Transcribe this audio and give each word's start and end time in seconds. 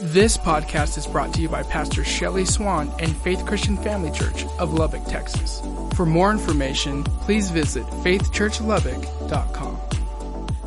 This 0.00 0.36
podcast 0.36 0.98
is 0.98 1.06
brought 1.06 1.32
to 1.34 1.40
you 1.40 1.48
by 1.48 1.62
Pastor 1.62 2.02
Shelly 2.02 2.44
Swann 2.44 2.92
and 2.98 3.16
Faith 3.18 3.46
Christian 3.46 3.76
Family 3.76 4.10
Church 4.10 4.44
of 4.58 4.74
Lubbock, 4.74 5.04
Texas. 5.04 5.62
For 5.94 6.04
more 6.04 6.32
information, 6.32 7.04
please 7.04 7.50
visit 7.50 7.86
faithchurchlubbock.com. 8.02 9.78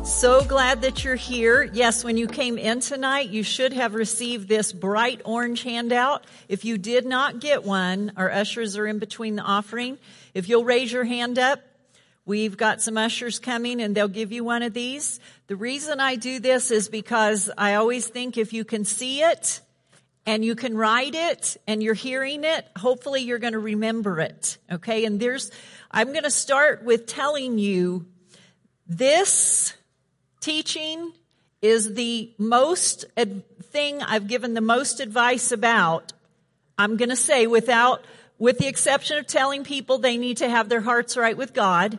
So 0.04 0.42
glad 0.44 0.80
that 0.80 1.04
you're 1.04 1.14
here. 1.14 1.62
Yes, 1.62 2.02
when 2.02 2.16
you 2.16 2.26
came 2.26 2.56
in 2.56 2.80
tonight, 2.80 3.28
you 3.28 3.42
should 3.42 3.74
have 3.74 3.92
received 3.94 4.48
this 4.48 4.72
bright 4.72 5.20
orange 5.26 5.62
handout. 5.62 6.24
If 6.48 6.64
you 6.64 6.78
did 6.78 7.04
not 7.04 7.38
get 7.38 7.64
one, 7.64 8.12
our 8.16 8.30
ushers 8.30 8.78
are 8.78 8.86
in 8.86 8.98
between 8.98 9.36
the 9.36 9.42
offering. 9.42 9.98
If 10.32 10.48
you'll 10.48 10.64
raise 10.64 10.90
your 10.90 11.04
hand 11.04 11.38
up, 11.38 11.60
we've 12.28 12.58
got 12.58 12.82
some 12.82 12.98
ushers 12.98 13.38
coming 13.38 13.80
and 13.80 13.94
they'll 13.94 14.06
give 14.06 14.32
you 14.32 14.44
one 14.44 14.62
of 14.62 14.74
these. 14.74 15.18
The 15.46 15.56
reason 15.56 15.98
I 15.98 16.16
do 16.16 16.40
this 16.40 16.70
is 16.70 16.90
because 16.90 17.50
I 17.56 17.74
always 17.74 18.06
think 18.06 18.36
if 18.36 18.52
you 18.52 18.66
can 18.66 18.84
see 18.84 19.22
it 19.22 19.62
and 20.26 20.44
you 20.44 20.54
can 20.54 20.76
write 20.76 21.14
it 21.14 21.56
and 21.66 21.82
you're 21.82 21.94
hearing 21.94 22.44
it, 22.44 22.68
hopefully 22.76 23.22
you're 23.22 23.38
going 23.38 23.54
to 23.54 23.58
remember 23.58 24.20
it. 24.20 24.58
Okay. 24.70 25.06
And 25.06 25.18
there's, 25.18 25.50
I'm 25.90 26.08
going 26.08 26.24
to 26.24 26.30
start 26.30 26.84
with 26.84 27.06
telling 27.06 27.58
you 27.58 28.04
this 28.86 29.72
teaching 30.40 31.12
is 31.62 31.94
the 31.94 32.30
most 32.36 33.06
ad- 33.16 33.42
thing 33.62 34.02
I've 34.02 34.28
given 34.28 34.52
the 34.52 34.60
most 34.60 35.00
advice 35.00 35.50
about. 35.50 36.12
I'm 36.76 36.98
going 36.98 37.08
to 37.08 37.16
say 37.16 37.46
without, 37.46 38.04
with 38.38 38.58
the 38.58 38.68
exception 38.68 39.16
of 39.16 39.26
telling 39.26 39.64
people 39.64 39.96
they 39.96 40.18
need 40.18 40.36
to 40.36 40.48
have 40.50 40.68
their 40.68 40.82
hearts 40.82 41.16
right 41.16 41.36
with 41.36 41.54
God, 41.54 41.98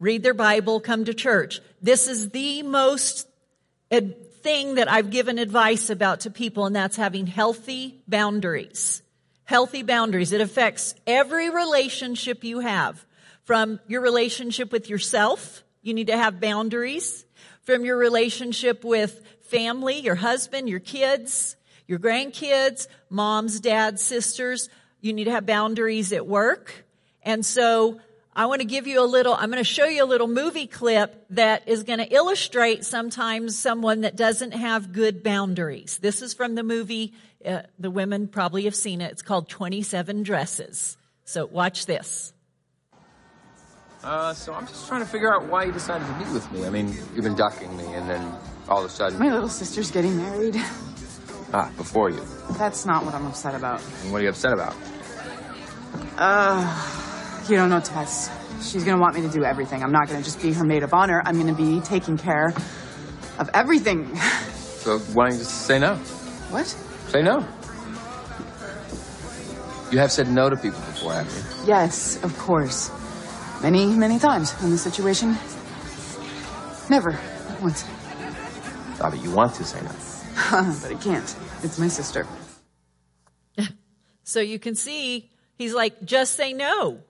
read 0.00 0.22
their 0.22 0.34
Bible, 0.34 0.80
come 0.80 1.04
to 1.04 1.14
church. 1.14 1.60
This 1.80 2.08
is 2.08 2.30
the 2.30 2.62
most 2.62 3.28
thing 3.90 4.74
that 4.74 4.90
I've 4.90 5.10
given 5.10 5.38
advice 5.38 5.90
about 5.90 6.20
to 6.20 6.30
people, 6.30 6.66
and 6.66 6.76
that's 6.76 6.96
having 6.96 7.26
healthy 7.26 8.02
boundaries. 8.06 9.02
Healthy 9.44 9.82
boundaries. 9.82 10.32
It 10.32 10.40
affects 10.40 10.94
every 11.06 11.50
relationship 11.50 12.44
you 12.44 12.60
have. 12.60 13.04
From 13.44 13.78
your 13.88 14.00
relationship 14.00 14.72
with 14.72 14.88
yourself, 14.88 15.62
you 15.82 15.92
need 15.92 16.06
to 16.06 16.16
have 16.16 16.40
boundaries 16.40 17.26
from 17.62 17.84
your 17.84 17.96
relationship 17.96 18.84
with 18.84 19.20
family, 19.42 20.00
your 20.00 20.14
husband, 20.14 20.68
your 20.68 20.80
kids, 20.80 21.56
your 21.86 21.98
grandkids, 21.98 22.88
moms, 23.10 23.60
dads, 23.60 24.02
sisters. 24.02 24.68
You 25.00 25.12
need 25.12 25.24
to 25.24 25.30
have 25.30 25.44
boundaries 25.44 26.12
at 26.12 26.26
work. 26.26 26.86
And 27.22 27.44
so 27.44 28.00
I 28.36 28.46
want 28.46 28.62
to 28.62 28.66
give 28.66 28.88
you 28.88 29.00
a 29.00 29.06
little, 29.06 29.32
I'm 29.32 29.50
going 29.50 29.62
to 29.62 29.68
show 29.68 29.84
you 29.84 30.02
a 30.02 30.06
little 30.06 30.26
movie 30.26 30.66
clip 30.66 31.24
that 31.30 31.68
is 31.68 31.84
going 31.84 32.00
to 32.00 32.12
illustrate 32.12 32.84
sometimes 32.84 33.56
someone 33.56 34.00
that 34.00 34.16
doesn't 34.16 34.52
have 34.52 34.92
good 34.92 35.22
boundaries. 35.22 35.98
This 35.98 36.20
is 36.20 36.34
from 36.34 36.56
the 36.56 36.64
movie, 36.64 37.12
uh, 37.46 37.62
the 37.78 37.92
women 37.92 38.26
probably 38.26 38.64
have 38.64 38.74
seen 38.74 39.00
it. 39.00 39.12
It's 39.12 39.22
called 39.22 39.48
27 39.48 40.24
Dresses. 40.24 40.96
So 41.24 41.46
watch 41.46 41.86
this. 41.86 42.32
Uh, 44.02 44.34
so 44.34 44.52
I'm 44.52 44.66
just 44.66 44.88
trying 44.88 45.00
to 45.00 45.06
figure 45.06 45.32
out 45.32 45.46
why 45.46 45.64
you 45.64 45.72
decided 45.72 46.06
to 46.06 46.18
meet 46.18 46.32
with 46.32 46.50
me. 46.50 46.66
I 46.66 46.70
mean, 46.70 46.88
you've 47.14 47.24
been 47.24 47.36
ducking 47.36 47.74
me, 47.76 47.86
and 47.94 48.10
then 48.10 48.34
all 48.68 48.80
of 48.80 48.84
a 48.84 48.88
sudden. 48.88 49.18
My 49.18 49.32
little 49.32 49.48
sister's 49.48 49.90
getting 49.90 50.16
married. 50.16 50.56
Ah, 51.54 51.72
before 51.76 52.10
you. 52.10 52.20
That's 52.58 52.84
not 52.84 53.04
what 53.04 53.14
I'm 53.14 53.26
upset 53.26 53.54
about. 53.54 53.80
And 54.02 54.12
what 54.12 54.20
are 54.20 54.24
you 54.24 54.30
upset 54.30 54.52
about? 54.52 54.74
Uh, 56.18 57.13
you 57.48 57.56
don't 57.56 57.70
know 57.70 57.80
Tess. 57.80 58.30
She's 58.62 58.84
gonna 58.84 59.00
want 59.00 59.14
me 59.14 59.22
to 59.22 59.28
do 59.28 59.44
everything. 59.44 59.82
I'm 59.82 59.92
not 59.92 60.08
gonna 60.08 60.22
just 60.22 60.40
be 60.40 60.52
her 60.52 60.64
maid 60.64 60.82
of 60.82 60.94
honor. 60.94 61.22
I'm 61.24 61.38
gonna 61.38 61.54
be 61.54 61.80
taking 61.80 62.16
care 62.16 62.54
of 63.38 63.50
everything. 63.52 64.14
So 64.16 64.98
why 64.98 65.28
don't 65.28 65.38
you 65.38 65.44
just 65.44 65.66
say 65.66 65.78
no? 65.78 65.96
What? 66.50 66.66
Say 66.66 67.22
no. 67.22 67.46
You 69.90 69.98
have 69.98 70.12
said 70.12 70.28
no 70.28 70.50
to 70.50 70.56
people 70.56 70.80
before, 70.80 71.12
haven't 71.12 71.34
you? 71.34 71.68
Yes, 71.68 72.22
of 72.22 72.36
course. 72.38 72.90
Many, 73.62 73.86
many 73.86 74.18
times 74.18 74.54
in 74.62 74.70
this 74.70 74.82
situation. 74.82 75.36
Never. 76.90 77.12
Not 77.48 77.62
once. 77.62 77.84
Ah, 79.00 79.10
but 79.10 79.22
you 79.22 79.30
want 79.30 79.54
to 79.54 79.64
say 79.64 79.80
no. 79.80 79.90
but 80.82 80.90
I 80.90 80.94
can't. 80.94 81.36
It's 81.62 81.78
my 81.78 81.88
sister. 81.88 82.26
So 84.26 84.40
you 84.40 84.58
can 84.58 84.74
see 84.74 85.30
he's 85.58 85.74
like, 85.74 86.02
just 86.02 86.34
say 86.34 86.54
no. 86.54 87.00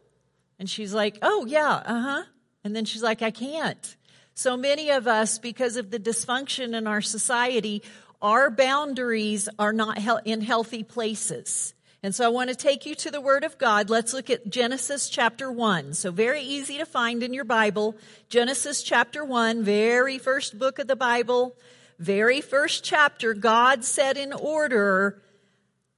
And 0.65 0.71
she's 0.71 0.95
like, 0.95 1.19
oh 1.21 1.45
yeah, 1.45 1.83
uh 1.85 2.01
huh. 2.01 2.23
And 2.65 2.75
then 2.75 2.87
she's 2.87 3.03
like, 3.03 3.21
I 3.21 3.31
can't. 3.31 3.97
So 4.33 4.57
many 4.57 4.89
of 4.89 5.07
us, 5.07 5.39
because 5.39 5.77
of 5.77 5.91
the 5.91 5.99
dysfunction 5.99 6.75
in 6.75 6.87
our 6.87 7.03
society, 7.03 7.83
our 8.23 8.49
boundaries 8.49 9.47
are 9.59 9.75
not 9.75 9.99
in 10.25 10.41
healthy 10.41 10.83
places. 10.83 11.75
And 12.03 12.15
so 12.15 12.25
I 12.25 12.29
want 12.29 12.49
to 12.49 12.57
take 12.57 12.87
you 12.87 12.95
to 12.95 13.11
the 13.11 13.21
Word 13.21 13.45
of 13.45 13.59
God. 13.59 13.91
Let's 13.91 14.15
look 14.15 14.31
at 14.31 14.49
Genesis 14.49 15.11
chapter 15.11 15.53
1. 15.53 15.93
So 15.93 16.11
very 16.11 16.41
easy 16.41 16.79
to 16.79 16.87
find 16.87 17.23
in 17.23 17.35
your 17.35 17.45
Bible. 17.45 17.95
Genesis 18.31 18.83
chapter 18.83 19.23
1, 19.23 19.65
very 19.65 20.17
first 20.17 20.59
book 20.59 20.79
of 20.79 20.87
the 20.87 20.97
Bible, 20.97 21.55
very 21.99 22.41
first 22.41 22.83
chapter, 22.83 23.35
God 23.35 23.85
set 23.85 24.17
in 24.17 24.33
order 24.33 25.21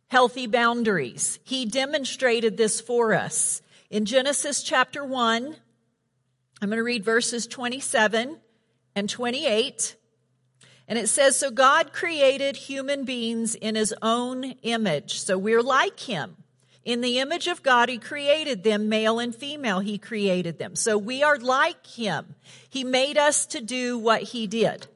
healthy 0.08 0.48
boundaries. 0.48 1.38
He 1.44 1.66
demonstrated 1.66 2.56
this 2.56 2.80
for 2.80 3.14
us. 3.14 3.62
In 3.88 4.04
Genesis 4.04 4.64
chapter 4.64 5.04
1, 5.04 5.56
I'm 6.60 6.68
going 6.68 6.76
to 6.76 6.82
read 6.82 7.04
verses 7.04 7.46
27 7.46 8.38
and 8.96 9.08
28. 9.08 9.94
And 10.88 10.98
it 10.98 11.08
says, 11.08 11.36
So 11.36 11.52
God 11.52 11.92
created 11.92 12.56
human 12.56 13.04
beings 13.04 13.54
in 13.54 13.76
his 13.76 13.94
own 14.02 14.42
image. 14.62 15.20
So 15.20 15.38
we're 15.38 15.62
like 15.62 16.00
him. 16.00 16.36
In 16.84 17.00
the 17.00 17.20
image 17.20 17.46
of 17.46 17.62
God, 17.62 17.88
he 17.88 17.98
created 17.98 18.64
them, 18.64 18.88
male 18.88 19.20
and 19.20 19.34
female, 19.34 19.80
he 19.80 19.98
created 19.98 20.58
them. 20.58 20.74
So 20.74 20.98
we 20.98 21.22
are 21.22 21.38
like 21.38 21.86
him. 21.86 22.34
He 22.68 22.82
made 22.82 23.16
us 23.16 23.46
to 23.46 23.60
do 23.60 23.98
what 23.98 24.22
he 24.22 24.48
did. 24.48 24.88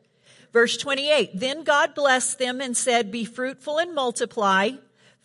Verse 0.53 0.77
28, 0.77 1.31
Then 1.35 1.63
God 1.63 1.95
blessed 1.95 2.41
them 2.41 2.61
and 2.61 2.77
said, 2.77 3.13
Be 3.13 3.25
fruitful 3.25 3.79
and 3.79 3.95
multiply, 3.95 4.71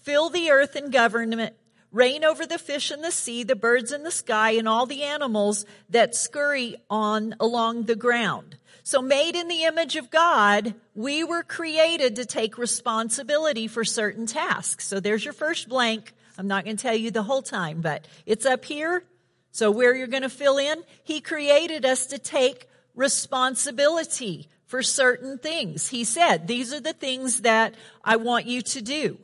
fill 0.01 0.29
the 0.29 0.51
earth 0.51 0.75
and 0.75 0.91
government, 0.91 1.55
reign 1.95 2.25
over 2.25 2.45
the 2.45 2.57
fish 2.57 2.91
in 2.91 3.01
the 3.01 3.11
sea, 3.11 3.43
the 3.43 3.55
birds 3.55 3.93
in 3.93 4.03
the 4.03 4.11
sky, 4.11 4.51
and 4.51 4.67
all 4.67 4.85
the 4.85 5.03
animals 5.03 5.65
that 5.89 6.13
scurry 6.13 6.75
on 6.89 7.33
along 7.39 7.83
the 7.83 7.95
ground. 7.95 8.57
So 8.83 9.01
made 9.01 9.33
in 9.33 9.47
the 9.47 9.63
image 9.63 9.95
of 9.95 10.11
God, 10.11 10.75
we 10.93 11.23
were 11.23 11.41
created 11.41 12.17
to 12.17 12.25
take 12.25 12.57
responsibility 12.57 13.67
for 13.67 13.85
certain 13.85 14.25
tasks. 14.25 14.85
So 14.85 14.99
there's 14.99 15.23
your 15.23 15.33
first 15.33 15.69
blank. 15.69 16.13
I'm 16.37 16.47
not 16.47 16.65
going 16.65 16.75
to 16.75 16.83
tell 16.83 16.95
you 16.95 17.11
the 17.11 17.23
whole 17.23 17.41
time, 17.41 17.79
but 17.79 18.05
it's 18.25 18.45
up 18.45 18.65
here. 18.65 19.05
So 19.51 19.71
where 19.71 19.95
you're 19.95 20.07
going 20.07 20.23
to 20.23 20.29
fill 20.29 20.57
in, 20.57 20.83
He 21.01 21.21
created 21.21 21.85
us 21.85 22.07
to 22.07 22.19
take 22.19 22.67
responsibility 22.93 24.49
for 24.65 24.83
certain 24.83 25.37
things. 25.37 25.87
He 25.87 26.03
said, 26.03 26.45
these 26.45 26.73
are 26.73 26.81
the 26.81 26.91
things 26.91 27.41
that 27.41 27.73
I 28.03 28.17
want 28.17 28.47
you 28.47 28.61
to 28.61 28.81
do. 28.81 29.19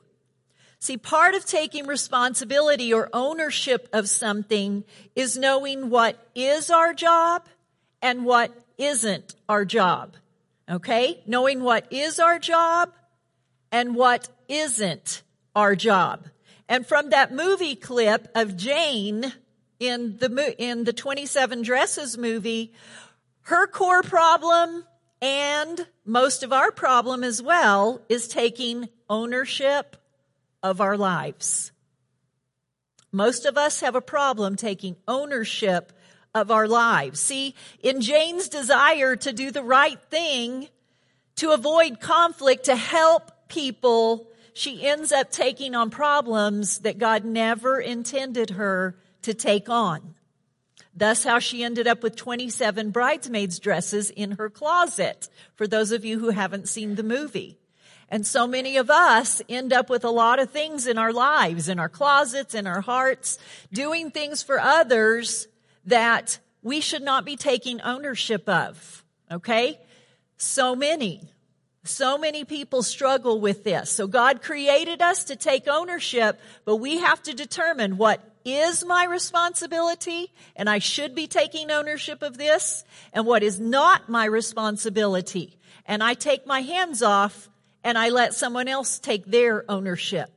See, 0.82 0.98
part 0.98 1.36
of 1.36 1.46
taking 1.46 1.86
responsibility 1.86 2.92
or 2.92 3.08
ownership 3.14 3.88
of 3.94 4.10
something 4.10 4.84
is 5.16 5.38
knowing 5.38 5.92
what 5.92 6.18
is 6.34 6.72
our 6.72 6.92
job 6.92 7.46
and 8.02 8.26
what 8.26 8.52
isn't 8.80 9.36
our 9.48 9.64
job. 9.64 10.16
Okay? 10.68 11.22
Knowing 11.28 11.62
what 11.62 11.86
is 11.94 12.20
our 12.20 12.40
job 12.40 12.92
and 13.72 13.94
what 13.94 14.30
isn't 14.48 15.22
our 15.56 15.76
job. 15.76 16.26
And 16.68 16.84
from 16.84 17.12
that 17.12 17.32
movie 17.32 17.76
clip 17.76 18.30
of 18.34 18.58
Jane 18.58 19.32
in 19.80 20.18
the, 20.18 20.56
in 20.58 20.84
the 20.84 20.94
27 20.94 21.62
Dresses 21.62 22.18
movie, 22.18 22.74
her 23.42 23.68
core 23.68 24.02
problem 24.02 24.84
and 25.22 25.86
most 26.06 26.42
of 26.42 26.52
our 26.52 26.72
problem 26.72 27.24
as 27.24 27.40
well 27.40 28.02
is 28.10 28.28
taking 28.28 28.90
ownership 29.08 29.96
of 30.64 30.82
our 30.82 30.98
lives. 30.98 31.72
Most 33.12 33.46
of 33.46 33.58
us 33.58 33.82
have 33.82 33.96
a 33.96 34.02
problem 34.02 34.56
taking 34.56 34.96
ownership 35.08 35.92
of 36.34 36.50
our 36.50 36.68
lives. 36.68 37.20
See, 37.20 37.56
in 37.82 38.02
Jane's 38.02 38.48
desire 38.48 39.16
to 39.18 39.34
do 39.34 39.52
the 39.52 39.64
right 39.64 40.00
thing, 40.10 40.70
to 41.36 41.52
avoid 41.52 42.00
conflict, 42.00 42.66
to 42.66 42.76
help 42.76 43.32
people, 43.50 44.28
she 44.54 44.86
ends 44.88 45.12
up 45.12 45.32
taking 45.32 45.76
on 45.76 45.90
problems 45.90 46.80
that 46.80 46.98
God 46.98 47.26
never 47.26 47.80
intended 47.80 48.52
her 48.52 48.96
to 49.24 49.34
take 49.34 49.70
on. 49.70 50.16
Thus 50.96 51.24
how 51.24 51.40
she 51.40 51.64
ended 51.64 51.88
up 51.88 52.04
with 52.04 52.16
27 52.16 52.92
bridesmaids 52.92 53.60
dresses 53.60 54.10
in 54.10 54.32
her 54.32 54.50
closet, 54.50 55.30
for 55.56 55.68
those 55.68 55.92
of 55.92 56.04
you 56.04 56.20
who 56.20 56.30
haven't 56.30 56.68
seen 56.68 56.96
the 56.96 57.04
movie. 57.04 57.61
And 58.12 58.28
so 58.28 58.46
many 58.46 58.76
of 58.76 58.90
us 58.90 59.42
end 59.48 59.72
up 59.72 59.90
with 59.90 60.04
a 60.04 60.10
lot 60.10 60.40
of 60.40 60.52
things 60.52 60.86
in 60.86 60.98
our 60.98 61.14
lives, 61.14 61.70
in 61.70 61.80
our 61.80 61.88
closets, 61.88 62.54
in 62.54 62.68
our 62.68 62.82
hearts, 62.82 63.40
doing 63.72 64.12
things 64.12 64.44
for 64.44 64.60
others 64.60 65.48
that 65.86 66.38
we 66.62 66.82
should 66.82 67.04
not 67.04 67.24
be 67.24 67.38
taking 67.38 67.80
ownership 67.80 68.50
of. 68.50 69.06
Okay? 69.32 69.80
So 70.36 70.76
many. 70.76 71.22
So 71.86 72.18
many 72.18 72.44
people 72.44 72.84
struggle 72.84 73.40
with 73.40 73.64
this. 73.64 73.90
So 73.90 74.08
God 74.08 74.42
created 74.42 75.02
us 75.02 75.24
to 75.26 75.38
take 75.38 75.70
ownership, 75.70 76.38
but 76.66 76.76
we 76.76 76.98
have 76.98 77.24
to 77.24 77.34
determine 77.34 77.98
what 77.98 78.22
is 78.44 78.84
my 78.84 79.06
responsibility 79.06 80.34
and 80.56 80.70
I 80.70 80.80
should 80.80 81.16
be 81.16 81.28
taking 81.28 81.72
ownership 81.72 82.22
of 82.24 82.38
this 82.38 82.84
and 83.14 83.26
what 83.26 83.42
is 83.42 83.60
not 83.60 84.10
my 84.10 84.26
responsibility. 84.26 85.58
And 85.86 86.04
I 86.04 86.14
take 86.14 86.46
my 86.46 86.60
hands 86.60 87.02
off 87.02 87.50
and 87.84 87.98
I 87.98 88.10
let 88.10 88.34
someone 88.34 88.68
else 88.68 89.00
take 89.00 89.26
their 89.26 89.70
ownership. 89.70 90.30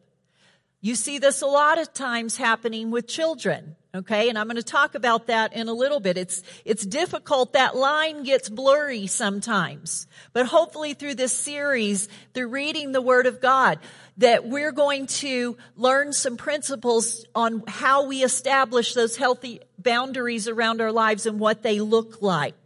You 0.81 0.95
see 0.95 1.19
this 1.19 1.41
a 1.41 1.47
lot 1.47 1.79
of 1.79 1.95
times 1.95 2.37
happening 2.37 2.91
with 2.91 3.07
children. 3.07 3.77
Okay. 3.95 4.29
And 4.29 4.37
I'm 4.37 4.47
going 4.47 4.57
to 4.57 4.63
talk 4.63 4.97
about 4.97 5.29
that 5.29 5.53
in 5.53 5.69
a 5.69 5.73
little 5.73 6.01
bit. 6.01 6.19
It's, 6.19 6.43
it's 6.65 6.85
difficult. 6.85 7.53
That 7.53 7.77
line 7.77 8.25
gets 8.25 8.49
blurry 8.49 9.07
sometimes, 9.07 10.09
but 10.33 10.47
hopefully 10.47 10.95
through 10.95 11.15
this 11.15 11.33
series, 11.33 12.09
through 12.35 12.49
reading 12.49 12.91
the 12.91 13.01
word 13.01 13.27
of 13.27 13.41
God, 13.41 13.79
that 14.17 14.47
we're 14.47 14.73
going 14.73 15.07
to 15.07 15.57
learn 15.77 16.13
some 16.13 16.37
principles 16.37 17.25
on 17.37 17.63
how 17.69 18.07
we 18.07 18.25
establish 18.25 18.95
those 18.95 19.17
healthy 19.17 19.61
boundaries 19.79 20.49
around 20.49 20.81
our 20.81 20.93
lives 20.93 21.25
and 21.25 21.39
what 21.39 21.63
they 21.63 21.79
look 21.79 22.21
like. 22.21 22.57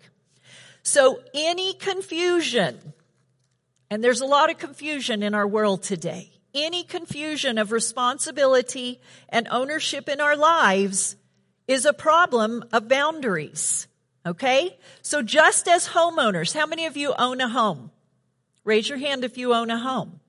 So 0.82 1.20
any 1.34 1.74
confusion, 1.74 2.94
and 3.90 4.02
there's 4.02 4.20
a 4.20 4.26
lot 4.26 4.50
of 4.50 4.58
confusion 4.58 5.22
in 5.22 5.34
our 5.34 5.46
world 5.46 5.82
today 5.82 6.38
any 6.54 6.82
confusion 6.82 7.58
of 7.58 7.72
responsibility 7.72 9.00
and 9.28 9.48
ownership 9.50 10.08
in 10.08 10.20
our 10.20 10.36
lives 10.36 11.16
is 11.66 11.84
a 11.84 11.92
problem 11.92 12.64
of 12.72 12.88
boundaries. 12.88 13.86
Okay? 14.26 14.78
So 15.02 15.22
just 15.22 15.68
as 15.68 15.88
homeowners, 15.88 16.54
how 16.54 16.66
many 16.66 16.86
of 16.86 16.96
you 16.96 17.14
own 17.18 17.40
a 17.40 17.48
home? 17.48 17.90
Raise 18.64 18.88
your 18.88 18.98
hand 18.98 19.24
if 19.24 19.38
you 19.38 19.54
own 19.54 19.70
a 19.70 19.78
home. 19.78 20.20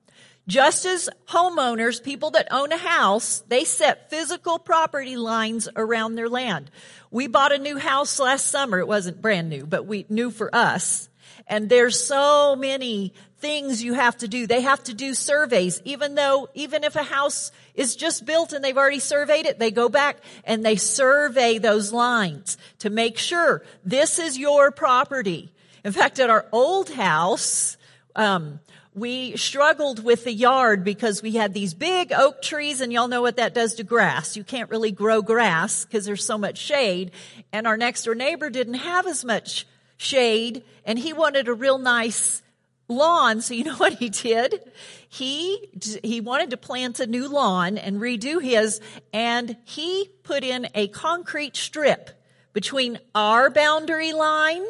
Just 0.46 0.84
as 0.84 1.08
homeowners, 1.28 2.02
people 2.02 2.30
that 2.32 2.48
own 2.50 2.72
a 2.72 2.76
house, 2.76 3.44
they 3.48 3.64
set 3.64 4.10
physical 4.10 4.58
property 4.58 5.16
lines 5.16 5.68
around 5.76 6.14
their 6.14 6.28
land. 6.28 6.70
We 7.10 7.26
bought 7.26 7.52
a 7.52 7.58
new 7.58 7.78
house 7.78 8.18
last 8.18 8.46
summer. 8.46 8.78
It 8.78 8.88
wasn't 8.88 9.22
brand 9.22 9.48
new, 9.48 9.66
but 9.66 9.86
we 9.86 10.06
new 10.08 10.30
for 10.30 10.54
us. 10.54 11.08
And 11.46 11.68
there's 11.68 12.02
so 12.02 12.56
many 12.56 13.12
things 13.40 13.82
you 13.82 13.94
have 13.94 14.16
to 14.18 14.28
do. 14.28 14.46
They 14.46 14.60
have 14.60 14.82
to 14.84 14.94
do 14.94 15.14
surveys, 15.14 15.80
even 15.84 16.14
though, 16.14 16.48
even 16.54 16.84
if 16.84 16.96
a 16.96 17.02
house 17.02 17.52
is 17.74 17.96
just 17.96 18.26
built 18.26 18.52
and 18.52 18.62
they've 18.62 18.76
already 18.76 19.00
surveyed 19.00 19.46
it, 19.46 19.58
they 19.58 19.70
go 19.70 19.88
back 19.88 20.18
and 20.44 20.64
they 20.64 20.76
survey 20.76 21.58
those 21.58 21.92
lines 21.92 22.58
to 22.80 22.90
make 22.90 23.18
sure 23.18 23.62
this 23.84 24.18
is 24.18 24.38
your 24.38 24.70
property. 24.70 25.52
In 25.84 25.92
fact, 25.92 26.18
at 26.18 26.30
our 26.30 26.46
old 26.52 26.90
house, 26.90 27.76
um, 28.14 28.60
we 28.94 29.36
struggled 29.36 30.04
with 30.04 30.24
the 30.24 30.32
yard 30.32 30.84
because 30.84 31.22
we 31.22 31.32
had 31.32 31.54
these 31.54 31.74
big 31.74 32.12
oak 32.12 32.42
trees 32.42 32.80
and 32.80 32.92
y'all 32.92 33.08
know 33.08 33.22
what 33.22 33.36
that 33.36 33.54
does 33.54 33.74
to 33.76 33.84
grass. 33.84 34.36
You 34.36 34.44
can't 34.44 34.68
really 34.68 34.90
grow 34.90 35.22
grass 35.22 35.84
because 35.84 36.04
there's 36.04 36.24
so 36.24 36.36
much 36.36 36.58
shade. 36.58 37.12
And 37.52 37.66
our 37.66 37.76
next 37.76 38.04
door 38.04 38.14
neighbor 38.14 38.50
didn't 38.50 38.74
have 38.74 39.06
as 39.06 39.24
much 39.24 39.66
shade 39.96 40.64
and 40.84 40.98
he 40.98 41.12
wanted 41.12 41.46
a 41.46 41.54
real 41.54 41.78
nice 41.78 42.42
lawn. 42.90 43.40
So 43.40 43.54
you 43.54 43.64
know 43.64 43.76
what 43.76 43.94
he 43.94 44.10
did? 44.10 44.60
He, 45.08 45.68
he 46.02 46.20
wanted 46.20 46.50
to 46.50 46.56
plant 46.56 47.00
a 47.00 47.06
new 47.06 47.28
lawn 47.28 47.78
and 47.78 48.00
redo 48.00 48.42
his 48.42 48.80
and 49.12 49.56
he 49.64 50.08
put 50.22 50.44
in 50.44 50.68
a 50.74 50.88
concrete 50.88 51.56
strip 51.56 52.10
between 52.52 52.98
our 53.14 53.48
boundary 53.50 54.12
line, 54.12 54.64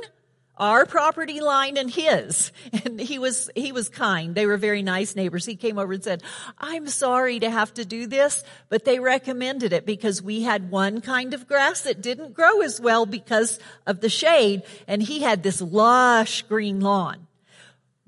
our 0.56 0.84
property 0.84 1.40
line 1.40 1.76
and 1.76 1.90
his. 1.90 2.52
And 2.84 3.00
he 3.00 3.18
was, 3.18 3.50
he 3.54 3.72
was 3.72 3.88
kind. 3.88 4.34
They 4.34 4.46
were 4.46 4.56
very 4.56 4.82
nice 4.82 5.16
neighbors. 5.16 5.44
He 5.44 5.56
came 5.56 5.78
over 5.78 5.92
and 5.92 6.04
said, 6.04 6.22
I'm 6.58 6.88
sorry 6.88 7.40
to 7.40 7.50
have 7.50 7.74
to 7.74 7.84
do 7.84 8.06
this, 8.06 8.42
but 8.68 8.84
they 8.84 8.98
recommended 8.98 9.72
it 9.72 9.84
because 9.84 10.22
we 10.22 10.42
had 10.42 10.70
one 10.70 11.00
kind 11.00 11.34
of 11.34 11.46
grass 11.48 11.82
that 11.82 12.02
didn't 12.02 12.34
grow 12.34 12.60
as 12.60 12.80
well 12.80 13.06
because 13.06 13.58
of 13.86 14.00
the 14.00 14.08
shade. 14.08 14.62
And 14.86 15.02
he 15.02 15.20
had 15.20 15.42
this 15.42 15.60
lush 15.60 16.42
green 16.42 16.80
lawn 16.80 17.26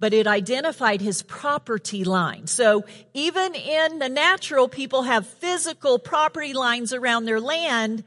but 0.02 0.12
it 0.12 0.26
identified 0.26 1.00
his 1.00 1.22
property 1.22 2.02
line. 2.02 2.48
So 2.48 2.84
even 3.14 3.54
in 3.54 4.00
the 4.00 4.08
natural, 4.08 4.66
people 4.66 5.02
have 5.02 5.24
physical 5.24 6.00
property 6.00 6.54
lines 6.54 6.92
around 6.92 7.24
their 7.24 7.40
land. 7.40 8.02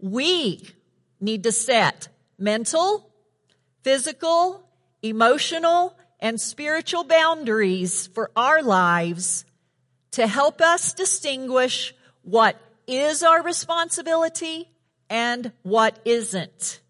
We 0.00 0.66
need 1.20 1.42
to 1.42 1.52
set 1.52 2.08
mental, 2.38 3.10
physical, 3.82 4.66
emotional, 5.02 5.94
and 6.18 6.40
spiritual 6.40 7.04
boundaries 7.04 8.06
for 8.06 8.30
our 8.34 8.62
lives 8.62 9.44
to 10.12 10.26
help 10.26 10.62
us 10.62 10.94
distinguish 10.94 11.94
what 12.22 12.56
is 12.86 13.22
our 13.22 13.42
responsibility 13.42 14.70
and 15.10 15.52
what 15.62 15.98
isn't. 16.06 16.80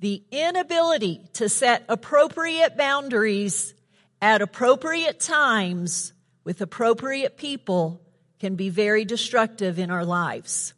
The 0.00 0.22
inability 0.30 1.28
to 1.34 1.48
set 1.48 1.84
appropriate 1.88 2.76
boundaries 2.76 3.74
at 4.22 4.40
appropriate 4.40 5.20
times 5.20 6.14
with 6.42 6.62
appropriate 6.62 7.36
people 7.36 8.00
can 8.38 8.56
be 8.56 8.70
very 8.70 9.04
destructive 9.04 9.78
in 9.78 9.90
our 9.90 10.06
lives. 10.06 10.72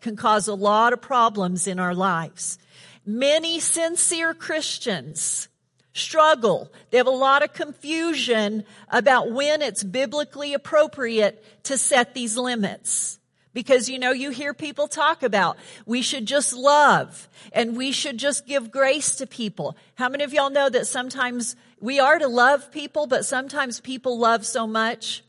Can 0.00 0.16
cause 0.16 0.48
a 0.48 0.54
lot 0.54 0.92
of 0.92 1.00
problems 1.00 1.66
in 1.66 1.78
our 1.78 1.94
lives. 1.94 2.58
Many 3.06 3.58
sincere 3.60 4.34
Christians 4.34 5.48
struggle. 5.94 6.70
They 6.90 6.98
have 6.98 7.06
a 7.06 7.10
lot 7.10 7.42
of 7.42 7.54
confusion 7.54 8.64
about 8.88 9.30
when 9.30 9.62
it's 9.62 9.82
biblically 9.82 10.52
appropriate 10.54 11.42
to 11.64 11.78
set 11.78 12.14
these 12.14 12.36
limits. 12.36 13.19
Because, 13.52 13.88
you 13.88 13.98
know, 13.98 14.12
you 14.12 14.30
hear 14.30 14.54
people 14.54 14.86
talk 14.86 15.22
about 15.22 15.56
we 15.84 16.02
should 16.02 16.26
just 16.26 16.52
love 16.52 17.28
and 17.52 17.76
we 17.76 17.90
should 17.90 18.16
just 18.16 18.46
give 18.46 18.70
grace 18.70 19.16
to 19.16 19.26
people. 19.26 19.76
How 19.96 20.08
many 20.08 20.22
of 20.22 20.32
y'all 20.32 20.50
know 20.50 20.68
that 20.68 20.86
sometimes 20.86 21.56
we 21.80 21.98
are 21.98 22.18
to 22.18 22.28
love 22.28 22.70
people, 22.70 23.06
but 23.06 23.24
sometimes 23.24 23.80
people 23.80 24.18
love 24.18 24.46
so 24.46 24.66
much 24.66 25.24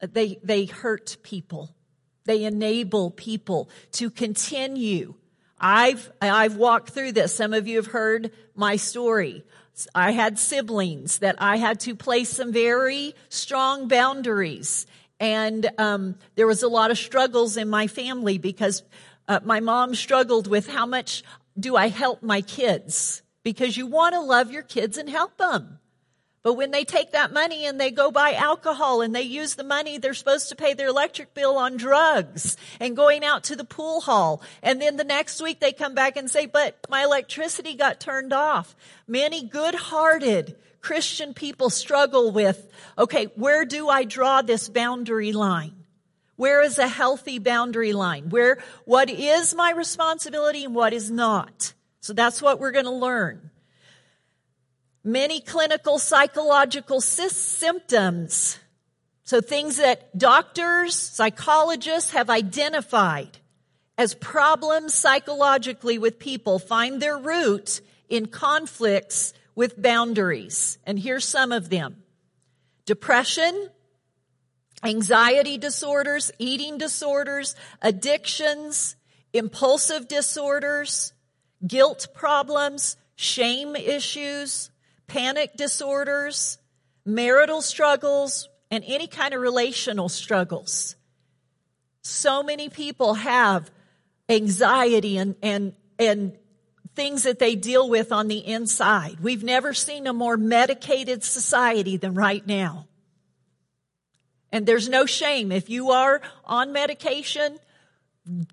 uh, 0.00 0.06
they, 0.12 0.38
they 0.42 0.66
hurt 0.66 1.16
people. 1.22 1.74
They 2.24 2.44
enable 2.44 3.10
people 3.10 3.70
to 3.92 4.10
continue. 4.10 5.14
I've, 5.58 6.12
I've 6.20 6.56
walked 6.56 6.90
through 6.90 7.12
this. 7.12 7.34
Some 7.34 7.52
of 7.54 7.66
you 7.66 7.76
have 7.76 7.86
heard 7.86 8.32
my 8.54 8.76
story. 8.76 9.44
I 9.94 10.10
had 10.10 10.38
siblings 10.38 11.18
that 11.18 11.36
I 11.38 11.56
had 11.56 11.80
to 11.80 11.94
place 11.94 12.28
some 12.30 12.52
very 12.52 13.14
strong 13.28 13.88
boundaries 13.88 14.86
and 15.20 15.70
um, 15.78 16.16
there 16.34 16.46
was 16.46 16.62
a 16.62 16.68
lot 16.68 16.90
of 16.90 16.98
struggles 16.98 17.56
in 17.56 17.68
my 17.68 17.86
family 17.86 18.38
because 18.38 18.82
uh, 19.28 19.40
my 19.44 19.60
mom 19.60 19.94
struggled 19.94 20.46
with 20.46 20.68
how 20.68 20.86
much 20.86 21.22
do 21.58 21.76
I 21.76 21.88
help 21.88 22.22
my 22.22 22.40
kids? 22.40 23.22
Because 23.42 23.76
you 23.76 23.86
want 23.86 24.14
to 24.14 24.20
love 24.20 24.50
your 24.50 24.62
kids 24.62 24.98
and 24.98 25.08
help 25.08 25.36
them. 25.36 25.78
But 26.42 26.54
when 26.54 26.72
they 26.72 26.84
take 26.84 27.12
that 27.12 27.32
money 27.32 27.66
and 27.66 27.80
they 27.80 27.92
go 27.92 28.10
buy 28.10 28.32
alcohol 28.32 29.00
and 29.00 29.14
they 29.14 29.22
use 29.22 29.54
the 29.54 29.62
money, 29.62 29.98
they're 29.98 30.12
supposed 30.12 30.48
to 30.48 30.56
pay 30.56 30.74
their 30.74 30.88
electric 30.88 31.34
bill 31.34 31.56
on 31.56 31.76
drugs 31.76 32.56
and 32.80 32.96
going 32.96 33.24
out 33.24 33.44
to 33.44 33.56
the 33.56 33.64
pool 33.64 34.00
hall. 34.00 34.42
And 34.60 34.82
then 34.82 34.96
the 34.96 35.04
next 35.04 35.40
week 35.40 35.60
they 35.60 35.72
come 35.72 35.94
back 35.94 36.16
and 36.16 36.28
say, 36.28 36.46
but 36.46 36.76
my 36.88 37.04
electricity 37.04 37.74
got 37.74 38.00
turned 38.00 38.32
off. 38.32 38.74
Many 39.06 39.44
good-hearted 39.44 40.56
Christian 40.82 41.32
people 41.32 41.70
struggle 41.70 42.32
with, 42.32 42.68
okay, 42.98 43.26
where 43.36 43.64
do 43.64 43.88
I 43.88 44.04
draw 44.04 44.42
this 44.42 44.68
boundary 44.68 45.32
line? 45.32 45.74
Where 46.36 46.60
is 46.62 46.78
a 46.78 46.88
healthy 46.88 47.38
boundary 47.38 47.92
line? 47.92 48.28
Where, 48.28 48.58
what 48.84 49.08
is 49.08 49.54
my 49.54 49.70
responsibility 49.70 50.64
and 50.64 50.74
what 50.74 50.92
is 50.92 51.10
not? 51.10 51.72
So 52.00 52.12
that's 52.12 52.42
what 52.42 52.58
we're 52.58 52.72
going 52.72 52.86
to 52.86 52.90
learn. 52.90 53.50
Many 55.04 55.40
clinical 55.40 55.98
psychological 55.98 57.00
symptoms. 57.00 58.58
So 59.24 59.40
things 59.40 59.76
that 59.76 60.16
doctors, 60.18 60.96
psychologists 60.96 62.10
have 62.10 62.28
identified 62.28 63.38
as 63.96 64.14
problems 64.14 64.94
psychologically 64.94 65.98
with 65.98 66.18
people 66.18 66.58
find 66.58 67.00
their 67.00 67.18
root 67.18 67.80
in 68.08 68.26
conflicts 68.26 69.32
with 69.54 69.80
boundaries. 69.80 70.78
And 70.84 70.98
here's 70.98 71.24
some 71.24 71.52
of 71.52 71.68
them. 71.70 72.02
Depression, 72.86 73.68
anxiety 74.82 75.58
disorders, 75.58 76.30
eating 76.38 76.78
disorders, 76.78 77.54
addictions, 77.80 78.96
impulsive 79.32 80.08
disorders, 80.08 81.12
guilt 81.66 82.08
problems, 82.14 82.96
shame 83.14 83.76
issues, 83.76 84.70
panic 85.06 85.56
disorders, 85.56 86.58
marital 87.04 87.62
struggles, 87.62 88.48
and 88.70 88.82
any 88.86 89.06
kind 89.06 89.34
of 89.34 89.40
relational 89.40 90.08
struggles. 90.08 90.96
So 92.02 92.42
many 92.42 92.68
people 92.68 93.14
have 93.14 93.70
anxiety 94.28 95.18
and, 95.18 95.36
and, 95.42 95.74
and 95.98 96.36
things 96.94 97.22
that 97.22 97.38
they 97.38 97.54
deal 97.54 97.88
with 97.88 98.12
on 98.12 98.28
the 98.28 98.38
inside. 98.38 99.20
We've 99.20 99.42
never 99.42 99.72
seen 99.72 100.06
a 100.06 100.12
more 100.12 100.36
medicated 100.36 101.24
society 101.24 101.96
than 101.96 102.14
right 102.14 102.46
now. 102.46 102.86
And 104.50 104.66
there's 104.66 104.88
no 104.88 105.06
shame. 105.06 105.50
If 105.50 105.70
you 105.70 105.90
are 105.92 106.20
on 106.44 106.72
medication, 106.72 107.58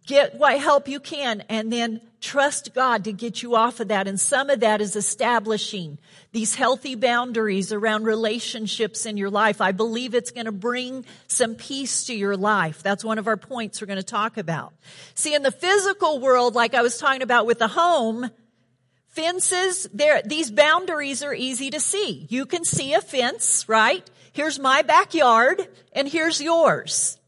get 0.05 0.35
what 0.35 0.59
help 0.59 0.87
you 0.87 0.99
can 0.99 1.41
and 1.47 1.71
then 1.71 2.01
trust 2.21 2.73
God 2.73 3.03
to 3.03 3.13
get 3.13 3.43
you 3.43 3.55
off 3.55 3.79
of 3.79 3.89
that. 3.89 4.07
And 4.07 4.19
some 4.19 4.49
of 4.49 4.61
that 4.61 4.81
is 4.81 4.95
establishing 4.95 5.99
these 6.31 6.55
healthy 6.55 6.95
boundaries 6.95 7.71
around 7.71 8.03
relationships 8.03 9.05
in 9.05 9.15
your 9.15 9.29
life. 9.29 9.61
I 9.61 9.71
believe 9.71 10.15
it's 10.15 10.31
going 10.31 10.47
to 10.47 10.51
bring 10.51 11.05
some 11.27 11.55
peace 11.55 12.05
to 12.05 12.15
your 12.15 12.35
life. 12.35 12.81
That's 12.81 13.03
one 13.03 13.19
of 13.19 13.27
our 13.27 13.37
points 13.37 13.79
we're 13.79 13.87
going 13.87 13.97
to 13.97 14.03
talk 14.03 14.37
about. 14.37 14.73
See, 15.13 15.35
in 15.35 15.43
the 15.43 15.51
physical 15.51 16.19
world, 16.19 16.55
like 16.55 16.73
I 16.73 16.81
was 16.81 16.97
talking 16.97 17.21
about 17.21 17.45
with 17.45 17.59
the 17.59 17.67
home, 17.67 18.29
fences, 19.09 19.87
there, 19.93 20.21
these 20.23 20.49
boundaries 20.49 21.23
are 21.23 21.33
easy 21.33 21.69
to 21.69 21.79
see. 21.79 22.25
You 22.29 22.45
can 22.47 22.65
see 22.65 22.93
a 22.93 23.01
fence, 23.01 23.69
right? 23.69 24.07
Here's 24.33 24.59
my 24.59 24.81
backyard 24.81 25.67
and 25.93 26.07
here's 26.07 26.41
yours. 26.41 27.18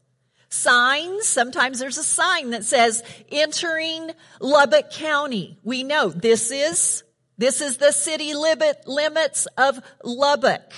Signs, 0.52 1.26
sometimes 1.26 1.78
there's 1.78 1.96
a 1.96 2.04
sign 2.04 2.50
that 2.50 2.62
says 2.62 3.02
entering 3.30 4.10
Lubbock 4.38 4.90
County. 4.90 5.56
We 5.62 5.82
know 5.82 6.10
this 6.10 6.50
is, 6.50 7.04
this 7.38 7.62
is 7.62 7.78
the 7.78 7.90
city 7.90 8.34
limit, 8.34 8.86
limits 8.86 9.46
of 9.56 9.80
Lubbock. 10.04 10.70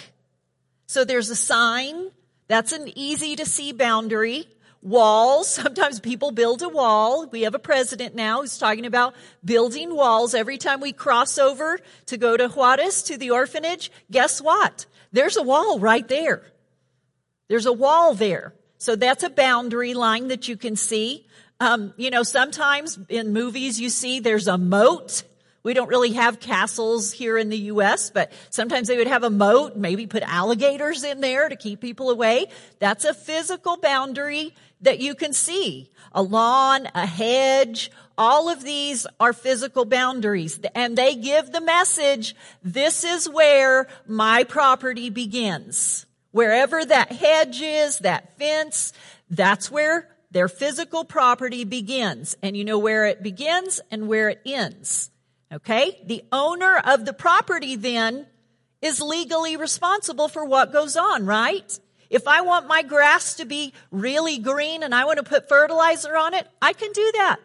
So 0.86 1.04
there's 1.04 1.28
a 1.28 1.34
sign. 1.34 2.12
That's 2.46 2.70
an 2.70 2.88
easy 2.94 3.34
to 3.34 3.44
see 3.44 3.72
boundary. 3.72 4.46
Walls. 4.80 5.48
Sometimes 5.54 5.98
people 5.98 6.30
build 6.30 6.62
a 6.62 6.68
wall. 6.68 7.26
We 7.26 7.42
have 7.42 7.56
a 7.56 7.58
president 7.58 8.14
now 8.14 8.42
who's 8.42 8.58
talking 8.58 8.86
about 8.86 9.16
building 9.44 9.92
walls. 9.92 10.36
Every 10.36 10.56
time 10.56 10.80
we 10.80 10.92
cross 10.92 11.36
over 11.36 11.80
to 12.06 12.16
go 12.16 12.36
to 12.36 12.46
Juarez 12.46 13.02
to 13.02 13.18
the 13.18 13.32
orphanage, 13.32 13.90
guess 14.08 14.40
what? 14.40 14.86
There's 15.10 15.36
a 15.36 15.42
wall 15.42 15.80
right 15.80 16.06
there. 16.06 16.44
There's 17.48 17.66
a 17.66 17.72
wall 17.72 18.14
there. 18.14 18.54
So 18.84 18.96
that's 18.96 19.22
a 19.22 19.30
boundary 19.30 19.94
line 19.94 20.28
that 20.28 20.46
you 20.46 20.58
can 20.58 20.76
see. 20.76 21.26
Um, 21.58 21.94
you 21.96 22.10
know, 22.10 22.22
sometimes 22.22 22.98
in 23.08 23.32
movies 23.32 23.80
you 23.80 23.88
see 23.88 24.20
there's 24.20 24.46
a 24.46 24.58
moat. 24.58 25.22
We 25.62 25.72
don't 25.72 25.88
really 25.88 26.12
have 26.12 26.38
castles 26.38 27.10
here 27.10 27.38
in 27.38 27.48
the 27.48 27.56
U.S., 27.72 28.10
but 28.10 28.30
sometimes 28.50 28.88
they 28.88 28.98
would 28.98 29.06
have 29.06 29.24
a 29.24 29.30
moat, 29.30 29.74
maybe 29.74 30.06
put 30.06 30.22
alligators 30.22 31.02
in 31.02 31.22
there 31.22 31.48
to 31.48 31.56
keep 31.56 31.80
people 31.80 32.10
away. 32.10 32.44
That's 32.78 33.06
a 33.06 33.14
physical 33.14 33.78
boundary 33.78 34.52
that 34.82 34.98
you 34.98 35.14
can 35.14 35.32
see. 35.32 35.88
A 36.12 36.20
lawn, 36.22 36.86
a 36.94 37.06
hedge, 37.06 37.90
all 38.18 38.50
of 38.50 38.62
these 38.62 39.06
are 39.18 39.32
physical 39.32 39.86
boundaries 39.86 40.60
and 40.74 40.94
they 40.94 41.14
give 41.14 41.50
the 41.52 41.62
message, 41.62 42.36
this 42.62 43.02
is 43.02 43.30
where 43.30 43.88
my 44.06 44.44
property 44.44 45.08
begins. 45.08 46.03
Wherever 46.34 46.84
that 46.84 47.12
hedge 47.12 47.60
is, 47.62 48.00
that 48.00 48.36
fence, 48.36 48.92
that's 49.30 49.70
where 49.70 50.08
their 50.32 50.48
physical 50.48 51.04
property 51.04 51.62
begins. 51.62 52.36
And 52.42 52.56
you 52.56 52.64
know 52.64 52.80
where 52.80 53.06
it 53.06 53.22
begins 53.22 53.80
and 53.92 54.08
where 54.08 54.30
it 54.30 54.40
ends. 54.44 55.12
Okay? 55.52 55.96
The 56.04 56.24
owner 56.32 56.76
of 56.76 57.04
the 57.04 57.12
property 57.12 57.76
then 57.76 58.26
is 58.82 59.00
legally 59.00 59.56
responsible 59.56 60.26
for 60.26 60.44
what 60.44 60.72
goes 60.72 60.96
on, 60.96 61.24
right? 61.24 61.78
If 62.10 62.26
I 62.26 62.40
want 62.40 62.66
my 62.66 62.82
grass 62.82 63.34
to 63.34 63.44
be 63.44 63.72
really 63.92 64.40
green 64.40 64.82
and 64.82 64.92
I 64.92 65.04
want 65.04 65.18
to 65.18 65.22
put 65.22 65.48
fertilizer 65.48 66.16
on 66.16 66.34
it, 66.34 66.48
I 66.60 66.72
can 66.72 66.90
do 66.90 67.12
that. 67.14 67.36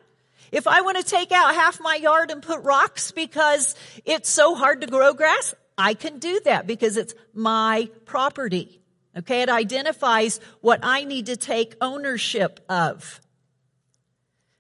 If 0.52 0.66
I 0.66 0.82
want 0.82 0.98
to 0.98 1.04
take 1.04 1.32
out 1.32 1.54
half 1.54 1.80
my 1.80 1.94
yard 1.94 2.32
and 2.32 2.42
put 2.42 2.64
rocks 2.64 3.12
because 3.12 3.76
it's 4.04 4.30
so 4.30 4.56
hard 4.56 4.82
to 4.82 4.88
grow 4.88 5.14
grass, 5.14 5.54
I 5.78 5.94
can 5.94 6.20
do 6.20 6.42
that 6.44 6.68
because 6.68 6.98
it's 6.98 7.14
my 7.34 7.88
property. 8.06 8.79
Okay, 9.18 9.42
it 9.42 9.50
identifies 9.50 10.40
what 10.62 10.80
I 10.84 11.04
need 11.04 11.26
to 11.28 11.36
take 11.36 11.76
ownership 11.82 12.60
of. 12.70 13.20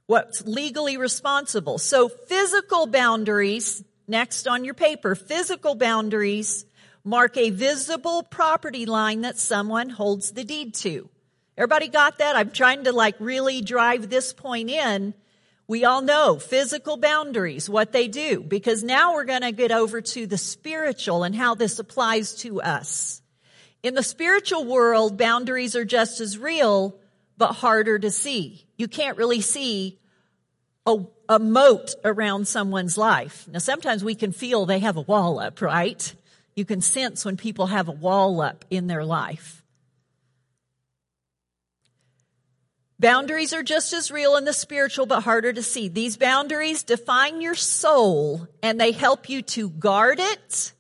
What's 0.08 0.42
legally 0.42 0.98
responsible. 0.98 1.78
So 1.78 2.10
physical 2.10 2.88
boundaries, 2.88 3.84
next 4.08 4.48
on 4.48 4.66
your 4.66 4.74
paper, 4.74 5.14
physical 5.14 5.76
boundaries 5.76 6.66
mark 7.04 7.38
a 7.38 7.52
visible 7.52 8.24
property 8.24 8.86
line 8.86 9.22
that 9.22 9.38
someone 9.38 9.90
holds 9.90 10.32
the 10.32 10.44
deed 10.44 10.74
to. 10.76 11.10
Everybody 11.58 11.90
got 11.90 12.18
that? 12.18 12.36
I'm 12.36 12.52
trying 12.52 12.86
to 12.86 12.92
like 12.92 13.16
really 13.20 13.62
drive 13.62 14.10
this 14.10 14.34
point 14.34 14.70
in. 14.70 15.14
We 15.68 15.86
all 15.86 16.02
know 16.02 16.40
physical 16.40 16.98
boundaries, 16.98 17.70
what 17.70 17.92
they 17.92 18.08
do, 18.08 18.42
because 18.42 18.84
now 18.84 19.14
we're 19.14 19.26
going 19.26 19.42
to 19.42 19.52
get 19.52 19.72
over 19.72 20.02
to 20.02 20.26
the 20.26 20.38
spiritual 20.38 21.24
and 21.24 21.36
how 21.36 21.54
this 21.54 21.78
applies 21.78 22.34
to 22.38 22.62
us. 22.62 23.22
In 23.82 23.94
the 23.94 24.04
spiritual 24.04 24.66
world, 24.66 25.18
boundaries 25.18 25.76
are 25.76 25.86
just 25.86 26.20
as 26.20 26.38
real, 26.38 26.96
but 27.38 27.54
harder 27.54 27.98
to 27.98 28.12
see. 28.12 28.66
You 28.78 28.88
can't 28.88 29.18
really 29.18 29.42
see 29.42 29.98
a, 30.86 30.98
a, 31.30 31.40
moat 31.40 31.96
around 32.04 32.48
someone's 32.48 32.98
life. 32.98 33.48
Now, 33.48 33.60
sometimes 33.60 34.04
we 34.04 34.16
can 34.16 34.34
feel 34.34 34.66
they 34.66 34.80
have 34.80 34.98
a 34.98 35.02
wall 35.02 35.40
up, 35.40 35.62
right? 35.62 36.14
You 36.56 36.66
can 36.66 36.82
sense 36.82 37.24
when 37.24 37.38
people 37.38 37.68
have 37.68 37.88
a 37.88 37.94
wall 37.94 38.42
up 38.42 38.66
in 38.70 38.88
their 38.88 39.06
life. 39.06 39.64
Boundaries 43.00 43.54
are 43.54 43.64
just 43.64 43.94
as 43.94 44.12
real 44.12 44.36
in 44.36 44.44
the 44.44 44.52
spiritual, 44.52 45.06
but 45.06 45.22
harder 45.22 45.54
to 45.54 45.64
see. 45.64 45.88
These 45.88 46.18
boundaries 46.18 46.84
define 46.84 47.40
your 47.40 47.56
soul 47.56 48.46
and 48.62 48.80
they 48.80 48.92
help 48.92 49.30
you 49.30 49.42
to 49.42 49.70
guard 49.70 50.20
it 50.20 50.74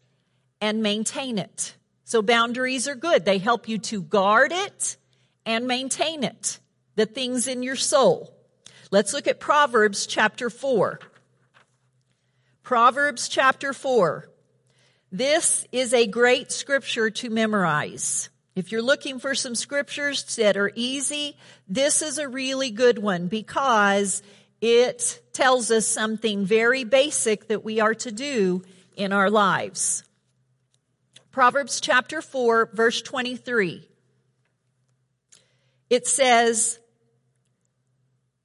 and 0.59 0.83
maintain 0.83 1.37
it. 1.37 1.75
So 2.09 2.23
boundaries 2.23 2.87
are 2.87 2.95
good. 2.95 3.23
They 3.23 3.37
help 3.37 3.67
you 3.69 3.77
to 3.77 4.01
guard 4.01 4.51
it 4.51 4.97
and 5.45 5.67
maintain 5.67 6.23
it. 6.23 6.59
The 6.95 7.05
things 7.05 7.45
in 7.45 7.61
your 7.61 7.75
soul. 7.75 8.33
Let's 8.89 9.13
look 9.13 9.27
at 9.27 9.39
Proverbs 9.39 10.07
chapter 10.07 10.49
4. 10.49 10.99
Proverbs 12.63 13.29
chapter 13.29 13.73
4. 13.73 14.27
This 15.11 15.67
is 15.71 15.93
a 15.93 16.07
great 16.07 16.51
scripture 16.51 17.11
to 17.11 17.29
memorize. 17.29 18.29
If 18.55 18.71
you're 18.71 18.81
looking 18.81 19.19
for 19.19 19.35
some 19.35 19.53
scriptures 19.53 20.35
that 20.37 20.57
are 20.57 20.71
easy, 20.73 21.37
this 21.67 22.01
is 22.01 22.17
a 22.17 22.27
really 22.27 22.71
good 22.71 22.97
one 22.97 23.27
because 23.27 24.23
it 24.61 25.21
tells 25.31 25.69
us 25.69 25.85
something 25.85 26.43
very 26.43 26.85
basic 26.85 27.49
that 27.49 27.63
we 27.63 27.79
are 27.79 27.93
to 27.93 28.11
do 28.11 28.63
in 28.95 29.13
our 29.13 29.29
lives. 29.29 30.03
Proverbs 31.31 31.79
chapter 31.79 32.21
4, 32.21 32.71
verse 32.73 33.01
23. 33.01 33.87
It 35.89 36.07
says, 36.07 36.79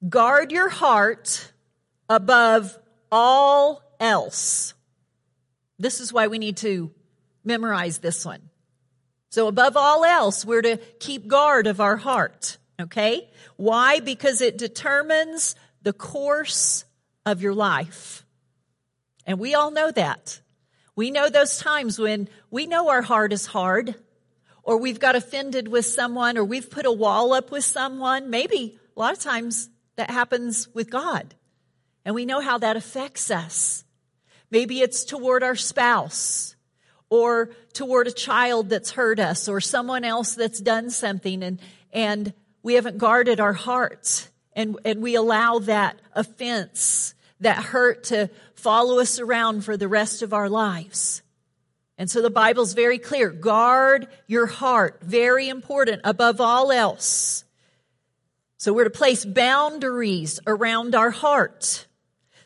guard 0.07 0.51
your 0.51 0.69
heart 0.69 1.51
above 2.09 2.77
all 3.11 3.81
else. 3.99 4.73
This 5.79 5.99
is 5.99 6.13
why 6.13 6.27
we 6.27 6.37
need 6.37 6.57
to 6.57 6.91
memorize 7.43 7.99
this 7.99 8.25
one. 8.25 8.49
So 9.29 9.47
above 9.47 9.75
all 9.75 10.05
else, 10.05 10.45
we're 10.45 10.61
to 10.61 10.77
keep 10.99 11.27
guard 11.27 11.67
of 11.67 11.81
our 11.81 11.97
heart. 11.97 12.57
Okay? 12.79 13.29
Why? 13.57 13.99
Because 13.99 14.41
it 14.41 14.57
determines 14.57 15.55
the 15.81 15.93
course 15.93 16.85
of 17.25 17.41
your 17.41 17.53
life. 17.53 18.25
And 19.25 19.39
we 19.39 19.55
all 19.55 19.71
know 19.71 19.91
that. 19.91 20.39
We 20.95 21.11
know 21.11 21.29
those 21.29 21.57
times 21.57 21.99
when 21.99 22.29
we 22.49 22.67
know 22.67 22.89
our 22.89 23.01
heart 23.01 23.33
is 23.33 23.45
hard, 23.45 23.95
or 24.63 24.77
we've 24.77 24.99
got 24.99 25.15
offended 25.15 25.67
with 25.67 25.85
someone, 25.85 26.37
or 26.37 26.43
we've 26.43 26.69
put 26.69 26.85
a 26.85 26.91
wall 26.91 27.33
up 27.33 27.51
with 27.51 27.63
someone. 27.63 28.29
Maybe 28.29 28.79
a 28.95 28.99
lot 28.99 29.13
of 29.13 29.19
times 29.19 29.69
that 29.97 30.09
happens 30.09 30.67
with 30.73 30.89
God. 30.89 31.35
And 32.05 32.15
we 32.15 32.25
know 32.25 32.39
how 32.39 32.57
that 32.59 32.77
affects 32.77 33.29
us. 33.29 33.83
Maybe 34.51 34.81
it's 34.81 35.03
toward 35.03 35.43
our 35.43 35.55
spouse 35.55 36.55
or 37.09 37.49
toward 37.73 38.07
a 38.07 38.11
child 38.11 38.69
that's 38.69 38.91
hurt 38.91 39.19
us 39.19 39.47
or 39.47 39.59
someone 39.59 40.03
else 40.03 40.35
that's 40.35 40.59
done 40.59 40.89
something 40.89 41.43
and, 41.43 41.59
and 41.91 42.33
we 42.63 42.75
haven't 42.75 42.97
guarded 42.97 43.39
our 43.39 43.53
hearts 43.53 44.29
and, 44.53 44.77
and 44.85 45.01
we 45.01 45.15
allow 45.15 45.59
that 45.59 45.99
offense 46.13 47.13
that 47.41 47.57
hurt 47.57 48.05
to 48.05 48.29
follow 48.65 48.97
us 48.97 49.19
around 49.19 49.63
for 49.63 49.77
the 49.77 49.87
rest 49.87 50.23
of 50.23 50.33
our 50.33 50.49
lives. 50.49 51.21
And 51.99 52.09
so 52.09 52.23
the 52.23 52.31
Bible's 52.31 52.73
very 52.73 52.97
clear. 52.97 53.29
Guard 53.29 54.07
your 54.25 54.47
heart. 54.47 55.01
Very 55.03 55.49
important 55.49 56.01
above 56.03 56.41
all 56.41 56.71
else. 56.71 57.43
So 58.57 58.73
we're 58.73 58.85
to 58.85 58.89
place 58.89 59.23
boundaries 59.23 60.39
around 60.47 60.95
our 60.95 61.11
heart. 61.11 61.85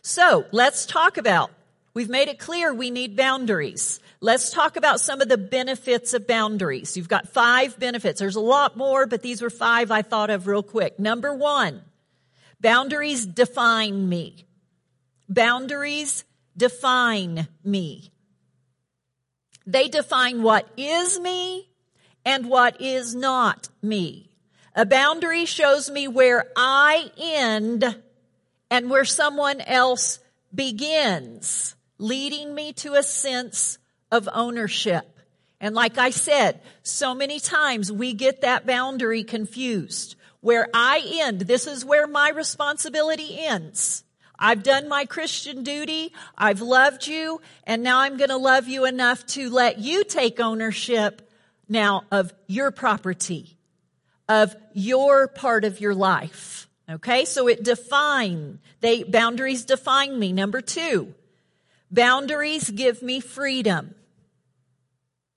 So 0.02 0.46
let's 0.52 0.86
talk 0.86 1.18
about, 1.18 1.52
we've 1.94 2.10
made 2.10 2.28
it 2.28 2.38
clear 2.38 2.74
we 2.74 2.92
need 2.92 3.16
boundaries. 3.16 4.02
Let's 4.20 4.52
talk 4.52 4.76
about 4.76 5.00
some 5.00 5.22
of 5.22 5.30
the 5.30 5.38
benefits 5.38 6.14
of 6.14 6.28
boundaries. 6.28 6.98
You've 6.98 7.08
got 7.08 7.30
five 7.30 7.80
benefits. 7.80 8.20
There's 8.20 8.36
a 8.36 8.42
lot 8.42 8.76
more, 8.76 9.06
but 9.06 9.22
these 9.22 9.42
were 9.42 9.50
five 9.50 9.90
I 9.90 10.02
thought 10.02 10.30
of 10.30 10.48
real 10.48 10.64
quick. 10.64 11.00
Number 11.00 11.34
one, 11.34 11.82
boundaries 12.60 13.26
define 13.26 14.10
me. 14.10 14.46
Boundaries 15.30 16.26
define 16.58 17.48
me. 17.64 18.12
They 19.68 19.88
define 19.88 20.42
what 20.42 20.68
is 20.76 21.20
me 21.20 21.70
and 22.26 22.50
what 22.50 22.82
is 22.82 23.14
not 23.14 23.70
me. 23.82 24.32
A 24.76 24.86
boundary 24.86 25.46
shows 25.46 25.90
me 25.90 26.08
where 26.08 26.46
I 26.56 27.12
end 27.18 28.02
and 28.72 28.90
where 28.90 29.06
someone 29.06 29.62
else 29.62 30.20
begins, 30.54 31.76
leading 32.00 32.56
me 32.56 32.74
to 32.74 32.94
a 32.96 33.04
sense 33.04 33.78
of 34.12 34.28
ownership. 34.34 35.20
And 35.62 35.76
like 35.76 35.98
I 35.98 36.10
said, 36.10 36.62
so 36.82 37.14
many 37.14 37.40
times 37.40 37.92
we 37.92 38.14
get 38.14 38.42
that 38.42 38.66
boundary 38.66 39.24
confused. 39.24 40.16
Where 40.42 40.68
I 40.74 41.02
end, 41.22 41.42
this 41.42 41.68
is 41.68 41.84
where 41.86 42.08
my 42.08 42.30
responsibility 42.30 43.38
ends. 43.40 44.04
I've 44.40 44.64
done 44.64 44.88
my 44.88 45.06
Christian 45.06 45.64
duty. 45.64 46.14
I've 46.38 46.62
loved 46.62 47.06
you. 47.06 47.42
And 47.66 47.84
now 47.84 48.00
I'm 48.00 48.16
going 48.16 48.30
to 48.30 48.38
love 48.38 48.70
you 48.70 48.86
enough 48.86 49.26
to 49.28 49.50
let 49.50 49.80
you 49.80 50.06
take 50.06 50.40
ownership 50.40 51.30
now 51.68 52.04
of 52.10 52.34
your 52.48 52.72
property, 52.72 53.58
of 54.30 54.56
your 54.74 55.28
part 55.28 55.66
of 55.66 55.82
your 55.82 55.94
life. 55.94 56.68
Okay. 56.90 57.26
So 57.26 57.48
it 57.50 57.64
define, 57.64 58.60
they, 58.80 59.04
boundaries 59.04 59.66
define 59.66 60.18
me. 60.18 60.32
Number 60.32 60.62
two, 60.62 61.14
boundaries 61.92 62.70
give 62.70 63.04
me 63.04 63.20
freedom. 63.20 63.94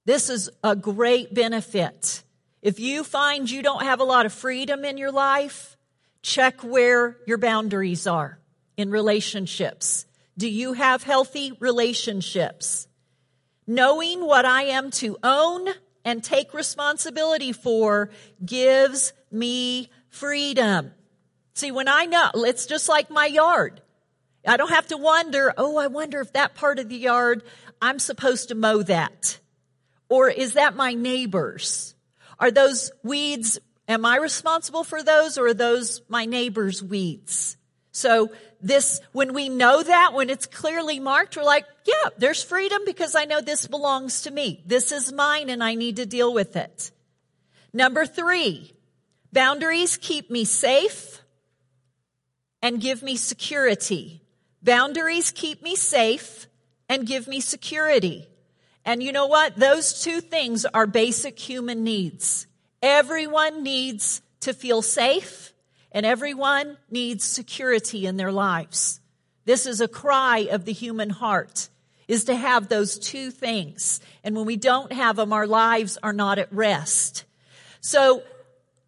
This 0.04 0.30
is 0.30 0.48
a 0.62 0.76
great 0.76 1.34
benefit. 1.34 2.22
If 2.62 2.78
you 2.78 3.02
find 3.02 3.50
you 3.50 3.62
don't 3.62 3.82
have 3.82 4.00
a 4.00 4.04
lot 4.04 4.26
of 4.26 4.32
freedom 4.32 4.84
in 4.84 4.96
your 4.96 5.10
life, 5.10 5.76
check 6.22 6.62
where 6.62 7.16
your 7.26 7.38
boundaries 7.38 8.06
are 8.06 8.38
in 8.76 8.90
relationships. 8.90 10.06
Do 10.36 10.48
you 10.48 10.72
have 10.72 11.02
healthy 11.02 11.52
relationships? 11.60 12.88
Knowing 13.66 14.24
what 14.24 14.44
I 14.44 14.64
am 14.64 14.90
to 14.92 15.16
own 15.22 15.68
and 16.04 16.22
take 16.22 16.54
responsibility 16.54 17.52
for 17.52 18.10
gives 18.44 19.12
me 19.30 19.90
freedom. 20.08 20.92
See, 21.54 21.70
when 21.70 21.88
I 21.88 22.06
know, 22.06 22.30
it's 22.34 22.66
just 22.66 22.88
like 22.88 23.10
my 23.10 23.26
yard. 23.26 23.80
I 24.46 24.56
don't 24.56 24.70
have 24.70 24.88
to 24.88 24.96
wonder, 24.96 25.52
oh, 25.56 25.76
I 25.76 25.86
wonder 25.86 26.20
if 26.20 26.32
that 26.32 26.54
part 26.54 26.78
of 26.78 26.88
the 26.88 26.96
yard, 26.96 27.44
I'm 27.80 27.98
supposed 27.98 28.48
to 28.48 28.54
mow 28.54 28.82
that. 28.82 29.38
Or 30.08 30.28
is 30.28 30.54
that 30.54 30.74
my 30.74 30.94
neighbor's? 30.94 31.94
Are 32.38 32.50
those 32.50 32.90
weeds, 33.04 33.58
am 33.86 34.04
I 34.04 34.16
responsible 34.16 34.82
for 34.82 35.02
those 35.02 35.38
or 35.38 35.48
are 35.48 35.54
those 35.54 36.02
my 36.08 36.24
neighbor's 36.24 36.82
weeds? 36.82 37.56
So 37.92 38.32
this, 38.62 39.00
when 39.12 39.34
we 39.34 39.48
know 39.48 39.82
that, 39.82 40.14
when 40.14 40.30
it's 40.30 40.46
clearly 40.46 40.98
marked, 40.98 41.36
we're 41.36 41.44
like, 41.44 41.66
yeah, 41.84 42.10
there's 42.16 42.42
freedom 42.42 42.82
because 42.86 43.14
I 43.14 43.26
know 43.26 43.40
this 43.40 43.66
belongs 43.66 44.22
to 44.22 44.30
me. 44.30 44.62
This 44.66 44.92
is 44.92 45.12
mine 45.12 45.50
and 45.50 45.62
I 45.62 45.74
need 45.74 45.96
to 45.96 46.06
deal 46.06 46.32
with 46.32 46.56
it. 46.56 46.90
Number 47.72 48.06
three, 48.06 48.72
boundaries 49.32 49.96
keep 49.96 50.30
me 50.30 50.44
safe 50.44 51.20
and 52.62 52.80
give 52.80 53.02
me 53.02 53.16
security. 53.16 54.22
Boundaries 54.62 55.30
keep 55.30 55.62
me 55.62 55.76
safe 55.76 56.46
and 56.88 57.06
give 57.06 57.28
me 57.28 57.40
security. 57.40 58.26
And 58.84 59.02
you 59.02 59.12
know 59.12 59.26
what? 59.26 59.56
Those 59.56 60.02
two 60.02 60.20
things 60.20 60.64
are 60.64 60.86
basic 60.86 61.38
human 61.38 61.84
needs. 61.84 62.46
Everyone 62.80 63.62
needs 63.62 64.22
to 64.40 64.54
feel 64.54 64.82
safe 64.82 65.51
and 65.92 66.04
everyone 66.04 66.76
needs 66.90 67.24
security 67.24 68.06
in 68.06 68.16
their 68.16 68.32
lives. 68.32 69.00
This 69.44 69.66
is 69.66 69.80
a 69.80 69.88
cry 69.88 70.48
of 70.50 70.64
the 70.64 70.72
human 70.72 71.10
heart 71.10 71.68
is 72.08 72.24
to 72.24 72.34
have 72.34 72.68
those 72.68 72.98
two 72.98 73.30
things. 73.30 74.00
And 74.24 74.36
when 74.36 74.44
we 74.44 74.56
don't 74.56 74.92
have 74.92 75.16
them, 75.16 75.32
our 75.32 75.46
lives 75.46 75.98
are 76.02 76.12
not 76.12 76.38
at 76.38 76.52
rest. 76.52 77.24
So 77.80 78.22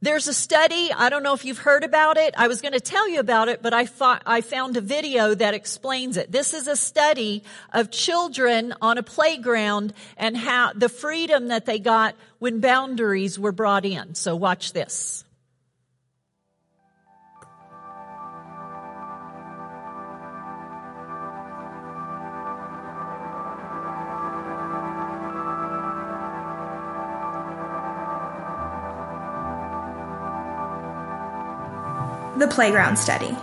there's 0.02 0.28
a 0.28 0.34
study. 0.34 0.92
I 0.92 1.08
don't 1.08 1.22
know 1.22 1.32
if 1.32 1.44
you've 1.44 1.58
heard 1.58 1.84
about 1.84 2.18
it. 2.18 2.34
I 2.36 2.48
was 2.48 2.60
going 2.60 2.74
to 2.74 2.80
tell 2.80 3.08
you 3.08 3.20
about 3.20 3.48
it, 3.48 3.62
but 3.62 3.72
I 3.72 3.86
thought 3.86 4.22
I 4.26 4.42
found 4.42 4.76
a 4.76 4.82
video 4.82 5.34
that 5.34 5.54
explains 5.54 6.18
it. 6.18 6.30
This 6.30 6.52
is 6.52 6.68
a 6.68 6.76
study 6.76 7.42
of 7.72 7.90
children 7.90 8.74
on 8.82 8.98
a 8.98 9.02
playground 9.02 9.94
and 10.18 10.36
how 10.36 10.72
the 10.74 10.90
freedom 10.90 11.48
that 11.48 11.64
they 11.64 11.78
got 11.78 12.16
when 12.38 12.60
boundaries 12.60 13.38
were 13.38 13.52
brought 13.52 13.86
in. 13.86 14.14
So 14.14 14.36
watch 14.36 14.74
this. 14.74 15.24
The 32.36 32.48
Playground 32.48 32.96
Study. 32.96 33.36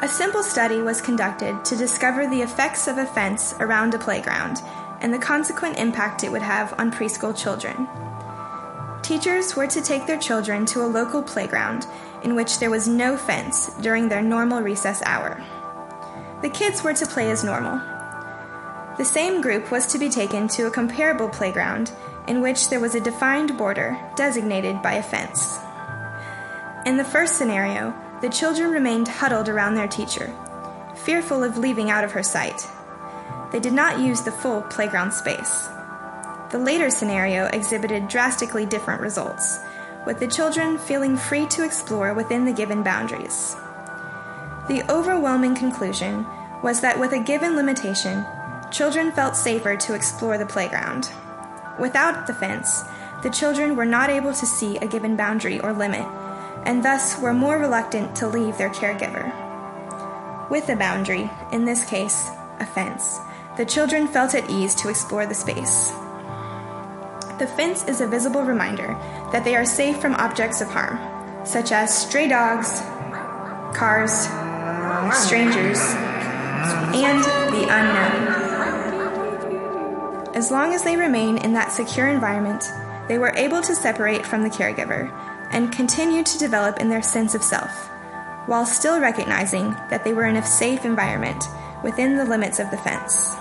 A 0.00 0.08
simple 0.08 0.42
study 0.42 0.80
was 0.80 1.02
conducted 1.02 1.62
to 1.66 1.76
discover 1.76 2.26
the 2.26 2.40
effects 2.40 2.88
of 2.88 2.96
a 2.96 3.04
fence 3.04 3.54
around 3.60 3.92
a 3.92 3.98
playground 3.98 4.62
and 5.02 5.12
the 5.12 5.18
consequent 5.18 5.78
impact 5.78 6.24
it 6.24 6.32
would 6.32 6.40
have 6.40 6.72
on 6.80 6.90
preschool 6.90 7.36
children. 7.36 7.86
Teachers 9.02 9.54
were 9.54 9.66
to 9.66 9.82
take 9.82 10.06
their 10.06 10.18
children 10.18 10.64
to 10.64 10.80
a 10.80 10.88
local 10.88 11.22
playground 11.22 11.86
in 12.24 12.34
which 12.34 12.60
there 12.60 12.70
was 12.70 12.88
no 12.88 13.14
fence 13.14 13.68
during 13.82 14.08
their 14.08 14.22
normal 14.22 14.62
recess 14.62 15.02
hour. 15.04 15.44
The 16.40 16.48
kids 16.48 16.82
were 16.82 16.94
to 16.94 17.06
play 17.06 17.30
as 17.30 17.44
normal. 17.44 17.78
The 18.96 19.04
same 19.04 19.42
group 19.42 19.70
was 19.70 19.86
to 19.88 19.98
be 19.98 20.08
taken 20.08 20.48
to 20.48 20.66
a 20.66 20.70
comparable 20.70 21.28
playground 21.28 21.92
in 22.26 22.40
which 22.40 22.70
there 22.70 22.80
was 22.80 22.94
a 22.94 23.00
defined 23.00 23.58
border 23.58 24.00
designated 24.16 24.80
by 24.80 24.94
a 24.94 25.02
fence. 25.02 25.58
In 26.86 26.96
the 26.96 27.02
first 27.02 27.36
scenario, 27.36 27.92
the 28.20 28.28
children 28.28 28.70
remained 28.70 29.08
huddled 29.08 29.48
around 29.48 29.74
their 29.74 29.88
teacher, 29.88 30.32
fearful 30.94 31.42
of 31.42 31.58
leaving 31.58 31.90
out 31.90 32.04
of 32.04 32.12
her 32.12 32.22
sight. 32.22 32.64
They 33.50 33.58
did 33.58 33.72
not 33.72 33.98
use 33.98 34.22
the 34.22 34.30
full 34.30 34.62
playground 34.62 35.10
space. 35.10 35.68
The 36.52 36.60
later 36.60 36.88
scenario 36.90 37.46
exhibited 37.46 38.06
drastically 38.06 38.66
different 38.66 39.00
results, 39.00 39.58
with 40.06 40.20
the 40.20 40.28
children 40.28 40.78
feeling 40.78 41.16
free 41.16 41.46
to 41.46 41.64
explore 41.64 42.14
within 42.14 42.44
the 42.44 42.52
given 42.52 42.84
boundaries. 42.84 43.56
The 44.68 44.84
overwhelming 44.88 45.56
conclusion 45.56 46.24
was 46.62 46.82
that 46.82 47.00
with 47.00 47.10
a 47.10 47.18
given 47.18 47.56
limitation, 47.56 48.24
children 48.70 49.10
felt 49.10 49.34
safer 49.34 49.76
to 49.76 49.94
explore 49.94 50.38
the 50.38 50.46
playground. 50.46 51.10
Without 51.80 52.28
the 52.28 52.34
fence, 52.34 52.84
the 53.24 53.30
children 53.30 53.74
were 53.74 53.84
not 53.84 54.08
able 54.08 54.32
to 54.32 54.46
see 54.46 54.76
a 54.76 54.86
given 54.86 55.16
boundary 55.16 55.58
or 55.58 55.72
limit 55.72 56.06
and 56.66 56.84
thus 56.84 57.18
were 57.18 57.32
more 57.32 57.58
reluctant 57.58 58.14
to 58.16 58.26
leave 58.26 58.58
their 58.58 58.70
caregiver. 58.70 59.32
With 60.50 60.68
a 60.68 60.76
boundary, 60.76 61.30
in 61.52 61.64
this 61.64 61.84
case, 61.88 62.28
a 62.60 62.66
fence, 62.66 63.18
the 63.56 63.64
children 63.64 64.08
felt 64.08 64.34
at 64.34 64.50
ease 64.50 64.74
to 64.76 64.88
explore 64.88 65.26
the 65.26 65.34
space. 65.34 65.90
The 67.38 67.46
fence 67.56 67.84
is 67.86 68.00
a 68.00 68.06
visible 68.06 68.42
reminder 68.42 68.88
that 69.32 69.44
they 69.44 69.54
are 69.56 69.64
safe 69.64 70.00
from 70.00 70.14
objects 70.14 70.60
of 70.60 70.68
harm, 70.68 70.98
such 71.46 71.70
as 71.70 71.96
stray 71.96 72.28
dogs, 72.28 72.80
cars, 73.76 74.26
strangers, 75.24 75.78
and 76.94 77.22
the 77.54 77.66
unknown. 77.70 78.46
As 80.34 80.50
long 80.50 80.74
as 80.74 80.82
they 80.82 80.96
remain 80.96 81.38
in 81.38 81.52
that 81.52 81.72
secure 81.72 82.08
environment, 82.08 82.64
they 83.08 83.18
were 83.18 83.32
able 83.36 83.62
to 83.62 83.74
separate 83.74 84.26
from 84.26 84.42
the 84.42 84.50
caregiver 84.50 85.12
and 85.56 85.72
continue 85.72 86.22
to 86.22 86.36
develop 86.36 86.80
in 86.80 86.90
their 86.90 87.00
sense 87.00 87.34
of 87.34 87.42
self, 87.42 87.88
while 88.44 88.66
still 88.66 89.00
recognizing 89.00 89.70
that 89.88 90.04
they 90.04 90.12
were 90.12 90.26
in 90.26 90.36
a 90.36 90.44
safe 90.44 90.84
environment 90.84 91.42
within 91.82 92.18
the 92.18 92.26
limits 92.26 92.58
of 92.58 92.70
the 92.70 92.76
fence. 92.76 93.34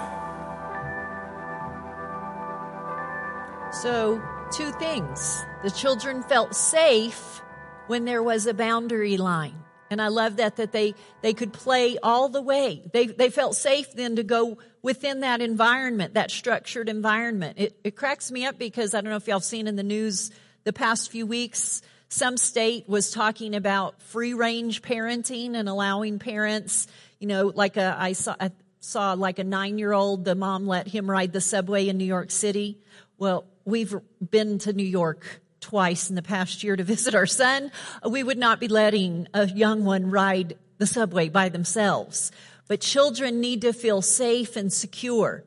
So, 3.81 4.23
two 4.49 4.71
things. 4.79 5.43
The 5.63 5.71
children 5.71 6.23
felt 6.23 6.55
safe 6.55 7.41
when 7.87 8.05
there 8.05 8.23
was 8.23 8.47
a 8.47 8.53
boundary 8.53 9.17
line. 9.17 9.61
And 9.91 10.01
I 10.01 10.07
love 10.07 10.37
that, 10.37 10.55
that 10.55 10.71
they, 10.71 10.95
they 11.21 11.33
could 11.33 11.51
play 11.51 11.97
all 12.01 12.29
the 12.29 12.41
way. 12.41 12.81
They, 12.93 13.07
they 13.07 13.29
felt 13.29 13.57
safe 13.57 13.91
then 13.93 14.15
to 14.15 14.23
go 14.23 14.57
within 14.81 15.19
that 15.19 15.41
environment, 15.41 16.13
that 16.13 16.31
structured 16.31 16.87
environment. 16.87 17.59
It, 17.59 17.77
it 17.83 17.97
cracks 17.97 18.31
me 18.31 18.45
up 18.45 18.57
because 18.57 18.93
I 18.93 19.01
don't 19.01 19.09
know 19.09 19.17
if 19.17 19.27
y'all 19.27 19.39
have 19.39 19.43
seen 19.43 19.67
in 19.67 19.75
the 19.75 19.83
news 19.83 20.31
the 20.63 20.73
past 20.73 21.11
few 21.11 21.27
weeks, 21.27 21.81
some 22.09 22.37
state 22.37 22.87
was 22.87 23.11
talking 23.11 23.55
about 23.55 24.01
free 24.01 24.33
range 24.33 24.81
parenting 24.81 25.55
and 25.55 25.67
allowing 25.67 26.19
parents, 26.19 26.87
you 27.19 27.27
know, 27.27 27.51
like 27.53 27.77
a, 27.77 27.95
I 27.97 28.13
saw, 28.13 28.35
I 28.39 28.51
saw 28.79 29.13
like 29.13 29.39
a 29.39 29.43
nine 29.43 29.77
year 29.77 29.91
old, 29.91 30.25
the 30.25 30.35
mom 30.35 30.67
let 30.67 30.87
him 30.87 31.09
ride 31.09 31.33
the 31.33 31.41
subway 31.41 31.87
in 31.87 31.97
New 31.97 32.05
York 32.05 32.31
City. 32.31 32.77
Well, 33.17 33.45
we've 33.65 33.95
been 34.29 34.59
to 34.59 34.73
New 34.73 34.85
York 34.85 35.41
twice 35.59 36.09
in 36.09 36.15
the 36.15 36.21
past 36.21 36.63
year 36.63 36.75
to 36.75 36.83
visit 36.95 37.15
our 37.15 37.25
son. 37.25 37.71
We 38.07 38.23
would 38.23 38.37
not 38.37 38.59
be 38.59 38.67
letting 38.67 39.27
a 39.33 39.47
young 39.47 39.83
one 39.83 40.11
ride 40.11 40.57
the 40.77 40.87
subway 40.87 41.29
by 41.29 41.49
themselves. 41.49 42.31
But 42.67 42.81
children 42.81 43.41
need 43.41 43.61
to 43.61 43.73
feel 43.73 44.01
safe 44.01 44.55
and 44.55 44.71
secure. 44.71 45.43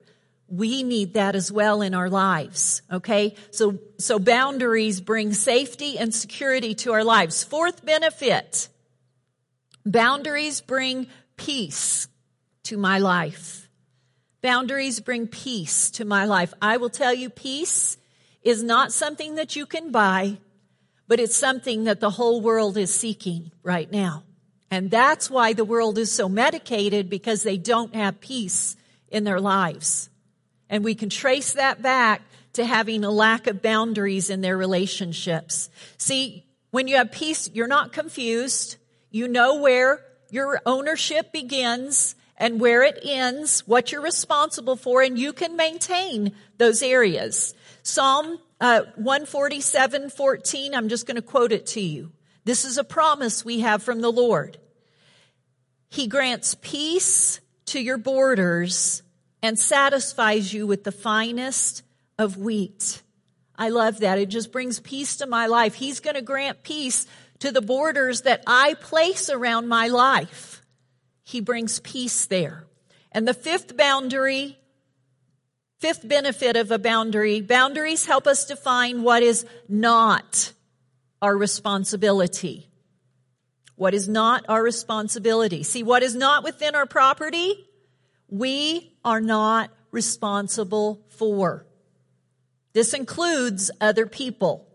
We 0.49 0.83
need 0.83 1.15
that 1.15 1.37
as 1.37 1.53
well 1.53 1.83
in 1.83 1.95
our 1.95 2.09
lives. 2.09 2.83
Okay. 2.91 3.35
So, 3.51 3.79
so 3.99 4.19
boundaries 4.19 5.01
bring 5.01 5.35
safety 5.35 5.99
and 5.99 6.15
security 6.15 6.75
to 6.77 6.93
our 6.93 7.05
lives. 7.05 7.45
Fourth 7.45 7.85
benefit. 7.85 8.69
Boundaries 9.85 10.61
bring 10.61 11.07
peace 11.37 12.09
to 12.65 12.77
my 12.77 12.99
life. 12.99 13.69
Boundaries 14.41 15.01
bring 15.01 15.27
peace 15.27 15.91
to 15.93 16.05
my 16.05 16.25
life. 16.25 16.55
I 16.63 16.77
will 16.77 16.91
tell 16.91 17.13
you 17.13 17.29
peace 17.29 17.97
is 18.43 18.63
not 18.63 18.93
something 18.93 19.35
that 19.35 19.57
you 19.57 19.67
can 19.67 19.91
buy, 19.91 20.39
but 21.07 21.21
it's 21.21 21.37
something 21.37 21.85
that 21.85 22.01
the 22.01 22.11
whole 22.11 22.41
world 22.41 22.77
is 22.77 22.95
seeking 22.95 23.51
right 23.63 23.91
now. 23.91 24.25
And 24.71 24.91
that's 24.91 25.31
why 25.31 25.55
the 25.55 25.65
world 25.65 25.99
is 25.99 26.13
so 26.13 26.29
medicated 26.29 27.09
because 27.09 27.43
they 27.43 27.57
don't 27.57 27.95
have 27.95 28.21
peace 28.21 28.77
in 29.09 29.25
their 29.25 29.41
lives. 29.41 30.11
And 30.71 30.85
we 30.85 30.95
can 30.95 31.09
trace 31.09 31.53
that 31.55 31.83
back 31.83 32.23
to 32.55 32.65
having 32.65 33.05
a 33.05 33.11
lack 33.11 33.47
of 33.47 33.63
boundaries 33.63 34.31
in 34.31 34.41
their 34.41 34.57
relationships. 34.57 35.71
See, 35.97 36.45
when 36.71 36.89
you 36.89 36.97
have 36.97 37.13
peace, 37.13 37.49
you're 37.53 37.67
not 37.67 37.93
confused. 37.93 38.77
You 39.11 39.29
know 39.29 39.61
where 39.61 40.05
your 40.31 40.61
ownership 40.67 41.33
begins 41.33 42.15
and 42.37 42.61
where 42.61 42.83
it 42.83 42.99
ends, 43.03 43.67
what 43.67 43.91
you're 43.91 44.03
responsible 44.03 44.77
for, 44.77 45.03
and 45.03 45.19
you 45.19 45.33
can 45.33 45.57
maintain 45.57 46.33
those 46.57 46.83
areas. 46.83 47.55
Psalm 47.83 48.39
uh, 48.61 48.83
147, 48.97 50.11
14, 50.11 50.75
I'm 50.75 50.89
just 50.89 51.07
going 51.07 51.17
to 51.17 51.23
quote 51.23 51.53
it 51.53 51.67
to 51.67 51.81
you. 51.81 52.13
This 52.45 52.65
is 52.65 52.79
a 52.79 52.85
promise 52.85 53.45
we 53.45 53.61
have 53.61 53.83
from 53.83 54.01
the 54.01 54.13
Lord. 54.13 54.59
He 55.91 56.07
grants 56.07 56.57
peace 56.61 57.41
to 57.67 57.81
your 57.81 57.99
borders 57.99 59.03
and 59.43 59.59
satisfies 59.59 60.53
you 60.53 60.67
with 60.67 60.85
the 60.85 60.93
finest 60.93 61.83
of 62.19 62.37
wheat. 62.37 63.03
I 63.57 63.71
love 63.71 64.01
that. 64.01 64.19
It 64.19 64.29
just 64.29 64.53
brings 64.53 64.81
peace 64.81 65.17
to 65.17 65.27
my 65.27 65.47
life. 65.47 65.75
He's 65.75 66.01
going 66.01 66.17
to 66.17 66.23
grant 66.23 66.63
peace 66.63 67.07
to 67.41 67.51
the 67.51 67.61
borders 67.61 68.23
that 68.23 68.43
I 68.47 68.75
place 68.75 69.31
around 69.31 69.69
my 69.69 69.89
life. 69.89 70.63
He 71.25 71.41
brings 71.41 71.79
peace 71.81 72.27
there. 72.27 72.67
And 73.13 73.27
the 73.27 73.35
fifth 73.35 73.77
boundary, 73.77 74.59
fifth 75.79 76.07
benefit 76.07 76.57
of 76.57 76.71
a 76.71 76.79
boundary, 76.79 77.41
boundaries 77.41 78.07
help 78.07 78.27
us 78.27 78.47
define 78.47 79.03
what 79.03 79.23
is 79.23 79.47
not 79.69 80.53
our 81.21 81.37
responsibility. 81.37 82.69
What 83.77 83.95
is 83.95 84.09
not 84.09 84.45
our 84.49 84.63
responsibility. 84.63 85.63
See, 85.63 85.83
what 85.83 86.03
is 86.03 86.15
not 86.15 86.43
within 86.43 86.75
our 86.75 86.87
property, 86.87 87.68
we 88.29 88.93
are 89.05 89.21
not 89.21 89.71
responsible 89.91 91.01
for. 91.09 91.67
This 92.73 92.95
includes 92.95 93.71
other 93.81 94.07
people. 94.07 94.67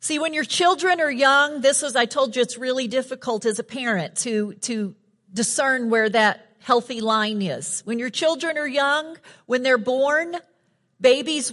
See, 0.00 0.18
when 0.18 0.34
your 0.34 0.44
children 0.44 1.00
are 1.00 1.10
young, 1.10 1.60
this 1.60 1.82
is, 1.82 1.94
I 1.94 2.06
told 2.06 2.34
you, 2.34 2.42
it's 2.42 2.58
really 2.58 2.88
difficult 2.88 3.46
as 3.46 3.58
a 3.58 3.64
parent 3.64 4.16
to, 4.18 4.54
to 4.62 4.96
discern 5.32 5.90
where 5.90 6.08
that 6.08 6.48
healthy 6.58 7.00
line 7.00 7.40
is. 7.40 7.82
When 7.84 7.98
your 7.98 8.10
children 8.10 8.58
are 8.58 8.66
young, 8.66 9.16
when 9.46 9.62
they're 9.62 9.78
born, 9.78 10.36
babies 11.00 11.52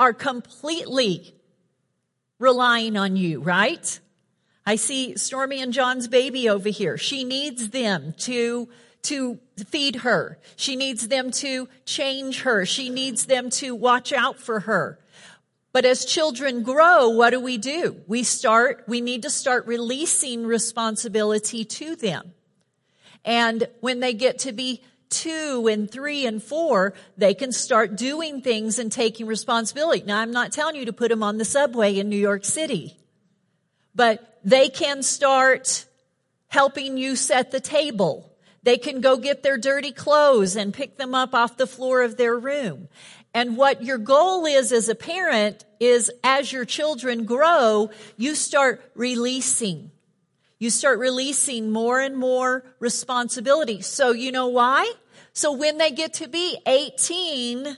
are 0.00 0.12
completely 0.12 1.34
relying 2.38 2.96
on 2.96 3.16
you, 3.16 3.40
right? 3.40 4.00
I 4.64 4.76
see 4.76 5.16
Stormy 5.16 5.60
and 5.60 5.72
John's 5.72 6.08
baby 6.08 6.48
over 6.48 6.68
here. 6.68 6.96
She 6.96 7.24
needs 7.24 7.70
them 7.70 8.14
to, 8.20 8.68
to 9.02 9.38
feed 9.66 9.96
her. 9.96 10.38
She 10.56 10.76
needs 10.76 11.08
them 11.08 11.30
to 11.32 11.68
change 11.84 12.42
her. 12.42 12.64
She 12.64 12.88
needs 12.88 13.26
them 13.26 13.50
to 13.50 13.74
watch 13.74 14.12
out 14.12 14.38
for 14.38 14.60
her. 14.60 14.98
But 15.72 15.84
as 15.84 16.04
children 16.04 16.62
grow, 16.62 17.08
what 17.08 17.30
do 17.30 17.40
we 17.40 17.56
do? 17.56 17.96
We 18.06 18.22
start, 18.22 18.84
we 18.86 19.00
need 19.00 19.22
to 19.22 19.30
start 19.30 19.66
releasing 19.66 20.46
responsibility 20.46 21.64
to 21.64 21.96
them. 21.96 22.34
And 23.24 23.68
when 23.80 24.00
they 24.00 24.12
get 24.12 24.40
to 24.40 24.52
be 24.52 24.82
two 25.08 25.68
and 25.70 25.90
three 25.90 26.26
and 26.26 26.42
four, 26.42 26.94
they 27.16 27.34
can 27.34 27.52
start 27.52 27.96
doing 27.96 28.40
things 28.42 28.78
and 28.78 28.90
taking 28.90 29.26
responsibility. 29.26 30.02
Now, 30.04 30.18
I'm 30.18 30.32
not 30.32 30.52
telling 30.52 30.76
you 30.76 30.86
to 30.86 30.92
put 30.92 31.08
them 31.08 31.22
on 31.22 31.38
the 31.38 31.44
subway 31.44 31.98
in 31.98 32.08
New 32.08 32.16
York 32.16 32.44
City, 32.44 32.96
but 33.94 34.40
they 34.44 34.68
can 34.68 35.02
start 35.02 35.86
helping 36.48 36.96
you 36.96 37.16
set 37.16 37.50
the 37.50 37.60
table. 37.60 38.31
They 38.62 38.78
can 38.78 39.00
go 39.00 39.16
get 39.16 39.42
their 39.42 39.58
dirty 39.58 39.92
clothes 39.92 40.56
and 40.56 40.72
pick 40.72 40.96
them 40.96 41.14
up 41.14 41.34
off 41.34 41.56
the 41.56 41.66
floor 41.66 42.02
of 42.02 42.16
their 42.16 42.38
room. 42.38 42.88
And 43.34 43.56
what 43.56 43.82
your 43.82 43.98
goal 43.98 44.44
is 44.46 44.72
as 44.72 44.88
a 44.88 44.94
parent 44.94 45.64
is 45.80 46.10
as 46.22 46.52
your 46.52 46.64
children 46.64 47.24
grow, 47.24 47.90
you 48.16 48.34
start 48.34 48.82
releasing. 48.94 49.90
You 50.58 50.70
start 50.70 50.98
releasing 50.98 51.72
more 51.72 51.98
and 51.98 52.16
more 52.16 52.64
responsibility. 52.78 53.80
So 53.80 54.12
you 54.12 54.30
know 54.30 54.48
why? 54.48 54.92
So 55.32 55.52
when 55.52 55.78
they 55.78 55.90
get 55.90 56.14
to 56.14 56.28
be 56.28 56.58
18 56.66 57.76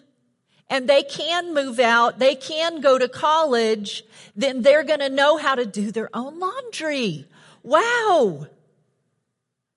and 0.68 0.88
they 0.88 1.02
can 1.02 1.54
move 1.54 1.78
out, 1.78 2.18
they 2.18 2.34
can 2.34 2.80
go 2.80 2.98
to 2.98 3.08
college, 3.08 4.02
then 4.34 4.62
they're 4.62 4.82
going 4.82 5.00
to 5.00 5.08
know 5.08 5.36
how 5.36 5.54
to 5.54 5.64
do 5.64 5.92
their 5.92 6.10
own 6.14 6.40
laundry. 6.40 7.26
Wow. 7.62 8.48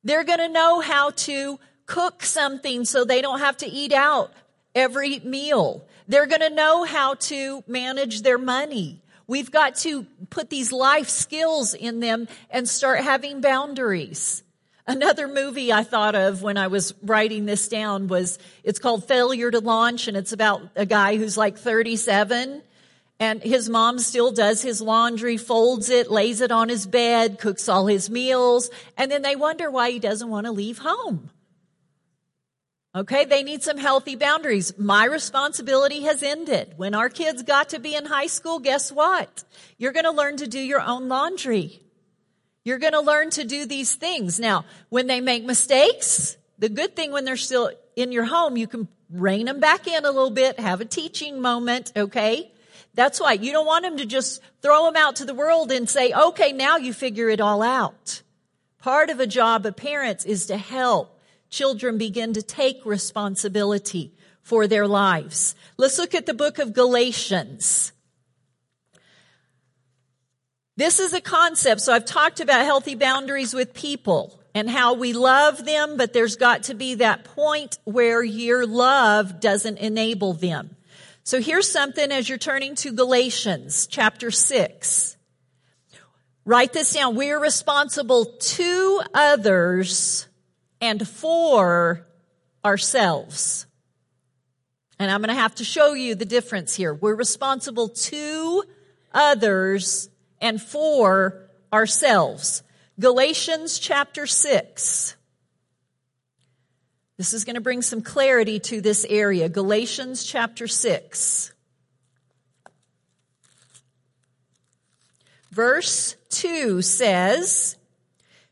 They're 0.08 0.24
going 0.24 0.40
to 0.40 0.48
know 0.48 0.80
how 0.80 1.10
to 1.10 1.60
cook 1.86 2.24
something 2.24 2.86
so 2.86 3.04
they 3.04 3.22
don't 3.22 3.40
have 3.40 3.58
to 3.58 3.68
eat 3.68 3.92
out 3.92 4.32
every 4.74 5.20
meal. 5.20 5.86
They're 6.08 6.28
going 6.28 6.40
to 6.40 6.50
know 6.50 6.86
how 6.86 7.16
to 7.16 7.62
manage 7.68 8.22
their 8.22 8.38
money. 8.38 9.04
We've 9.28 9.52
got 9.52 9.76
to 9.80 10.06
put 10.30 10.50
these 10.50 10.72
life 10.72 11.10
skills 11.10 11.74
in 11.74 12.00
them 12.00 12.30
and 12.50 12.70
start 12.70 13.02
having 13.02 13.42
boundaries. 13.42 14.44
Another 14.88 15.28
movie 15.28 15.74
I 15.74 15.84
thought 15.84 16.16
of 16.16 16.42
when 16.42 16.56
I 16.56 16.68
was 16.68 16.94
writing 17.04 17.46
this 17.46 17.68
down 17.68 18.08
was, 18.08 18.40
it's 18.64 18.80
called 18.80 19.06
Failure 19.10 19.52
to 19.52 19.60
Launch 19.60 20.08
and 20.08 20.16
it's 20.16 20.32
about 20.32 20.62
a 20.78 20.86
guy 20.86 21.18
who's 21.18 21.36
like 21.36 21.58
37 21.58 22.62
and 23.20 23.42
his 23.42 23.68
mom 23.70 24.00
still 24.00 24.32
does 24.32 24.62
his 24.62 24.82
laundry, 24.82 25.38
folds 25.38 25.90
it, 25.90 26.12
lays 26.12 26.42
it 26.42 26.52
on 26.52 26.70
his 26.70 26.86
bed, 26.86 27.40
cooks 27.40 27.68
all 27.68 27.88
his 27.88 28.10
meals, 28.10 28.70
and 28.96 29.12
then 29.12 29.24
they 29.24 29.36
wonder 29.36 29.72
why 29.72 29.92
he 29.92 30.00
doesn't 30.00 30.30
want 30.30 30.46
to 30.46 30.52
leave 30.52 30.78
home. 30.78 31.32
Okay, 32.96 33.26
they 33.26 33.44
need 33.44 33.62
some 33.62 33.78
healthy 33.78 34.16
boundaries. 34.16 34.78
My 34.78 35.06
responsibility 35.06 36.02
has 36.04 36.24
ended. 36.24 36.74
When 36.78 36.96
our 36.96 37.10
kids 37.10 37.44
got 37.44 37.70
to 37.70 37.80
be 37.80 37.96
in 37.96 38.06
high 38.06 38.28
school, 38.28 38.60
guess 38.60 38.92
what? 38.92 39.44
You're 39.78 39.92
going 39.92 40.06
to 40.06 40.12
learn 40.12 40.38
to 40.38 40.48
do 40.48 40.60
your 40.60 40.82
own 40.82 41.08
laundry. 41.08 41.80
You're 42.64 42.80
going 42.80 42.94
to 42.94 43.02
learn 43.02 43.30
to 43.32 43.44
do 43.44 43.66
these 43.66 43.94
things. 43.94 44.40
Now, 44.40 44.66
when 44.90 45.06
they 45.06 45.22
make 45.22 45.44
mistakes, 45.44 46.38
the 46.58 46.70
good 46.70 46.96
thing 46.96 47.12
when 47.12 47.24
they're 47.24 47.38
still 47.38 47.70
in 47.96 48.12
your 48.12 48.26
home, 48.26 48.58
you 48.58 48.68
can 48.68 48.88
rein 49.12 49.46
them 49.46 49.60
back 49.60 49.88
in 49.88 50.04
a 50.04 50.12
little 50.12 50.32
bit, 50.32 50.60
have 50.60 50.82
a 50.82 50.86
teaching 50.86 51.40
moment, 51.40 51.92
okay? 51.96 52.52
That's 52.98 53.22
why 53.22 53.34
you 53.34 53.52
don't 53.52 53.68
want 53.68 53.86
them 53.86 53.98
to 53.98 54.08
just 54.08 54.42
throw 54.64 54.86
them 54.86 54.96
out 54.96 55.18
to 55.18 55.26
the 55.26 55.36
world 55.36 55.72
and 55.72 55.88
say, 55.88 56.12
okay, 56.12 56.52
now 56.52 56.78
you 56.78 56.94
figure 56.94 57.30
it 57.30 57.40
all 57.40 57.62
out. 57.62 58.24
Part 58.80 59.12
of 59.12 59.20
a 59.20 59.28
job 59.28 59.68
of 59.68 59.76
parents 59.76 60.26
is 60.26 60.48
to 60.48 60.58
help 60.58 61.20
children 61.52 62.00
begin 62.00 62.34
to 62.34 62.42
take 62.42 62.84
responsibility 62.88 64.16
for 64.42 64.66
their 64.66 64.88
lives. 64.88 65.54
Let's 65.78 66.00
look 66.00 66.16
at 66.16 66.26
the 66.26 66.34
book 66.34 66.58
of 66.58 66.74
Galatians. 66.74 67.92
This 70.76 71.00
is 71.00 71.14
a 71.14 71.22
concept. 71.22 71.82
So 71.82 71.94
I've 71.94 72.06
talked 72.06 72.40
about 72.40 72.66
healthy 72.66 72.96
boundaries 72.96 73.54
with 73.54 73.76
people 73.76 74.42
and 74.56 74.68
how 74.68 74.96
we 74.96 75.14
love 75.14 75.66
them, 75.66 75.98
but 75.98 76.14
there's 76.14 76.36
got 76.36 76.64
to 76.64 76.74
be 76.74 76.96
that 76.96 77.26
point 77.26 77.78
where 77.84 78.24
your 78.24 78.66
love 78.66 79.40
doesn't 79.40 79.78
enable 79.78 80.34
them. 80.34 80.77
So 81.28 81.42
here's 81.42 81.70
something 81.70 82.10
as 82.10 82.30
you're 82.30 82.38
turning 82.38 82.76
to 82.76 82.94
Galatians 82.94 83.88
chapter 83.88 84.32
six. 84.32 85.18
Write 86.46 86.72
this 86.72 86.94
down. 86.94 87.18
We 87.18 87.32
are 87.32 87.40
responsible 87.42 88.24
to 88.24 89.02
others 89.14 90.26
and 90.80 91.06
for 91.06 92.08
ourselves. 92.64 93.66
And 95.00 95.12
I'm 95.12 95.20
going 95.20 95.36
to 95.36 95.42
have 95.42 95.56
to 95.56 95.66
show 95.66 95.96
you 95.96 96.16
the 96.16 96.24
difference 96.24 96.74
here. 96.76 96.94
We're 96.94 97.14
responsible 97.14 97.90
to 97.90 98.64
others 99.14 100.10
and 100.40 100.62
for 100.62 101.50
ourselves. 101.74 102.64
Galatians 103.02 103.80
chapter 103.80 104.28
6. 104.28 105.17
This 107.18 107.34
is 107.34 107.46
going 107.46 107.56
to 107.56 107.62
bring 107.62 107.82
some 107.82 108.02
clarity 108.02 108.60
to 108.60 108.80
this 108.80 109.06
area. 109.10 109.50
Galatians 109.50 110.24
chapter 110.24 110.68
6. 110.68 111.52
Verse 115.52 116.16
2 116.30 116.84
says, 116.84 117.76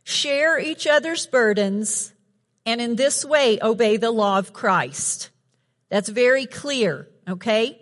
Share 0.04 0.58
each 0.60 0.88
other's 0.88 1.28
burdens 1.28 2.12
and 2.66 2.82
in 2.82 2.96
this 2.96 3.24
way 3.24 3.60
obey 3.62 3.98
the 3.98 4.10
law 4.10 4.40
of 4.40 4.54
Christ. 4.54 5.30
That's 5.90 6.10
very 6.10 6.48
clear, 6.48 7.08
okay? 7.30 7.80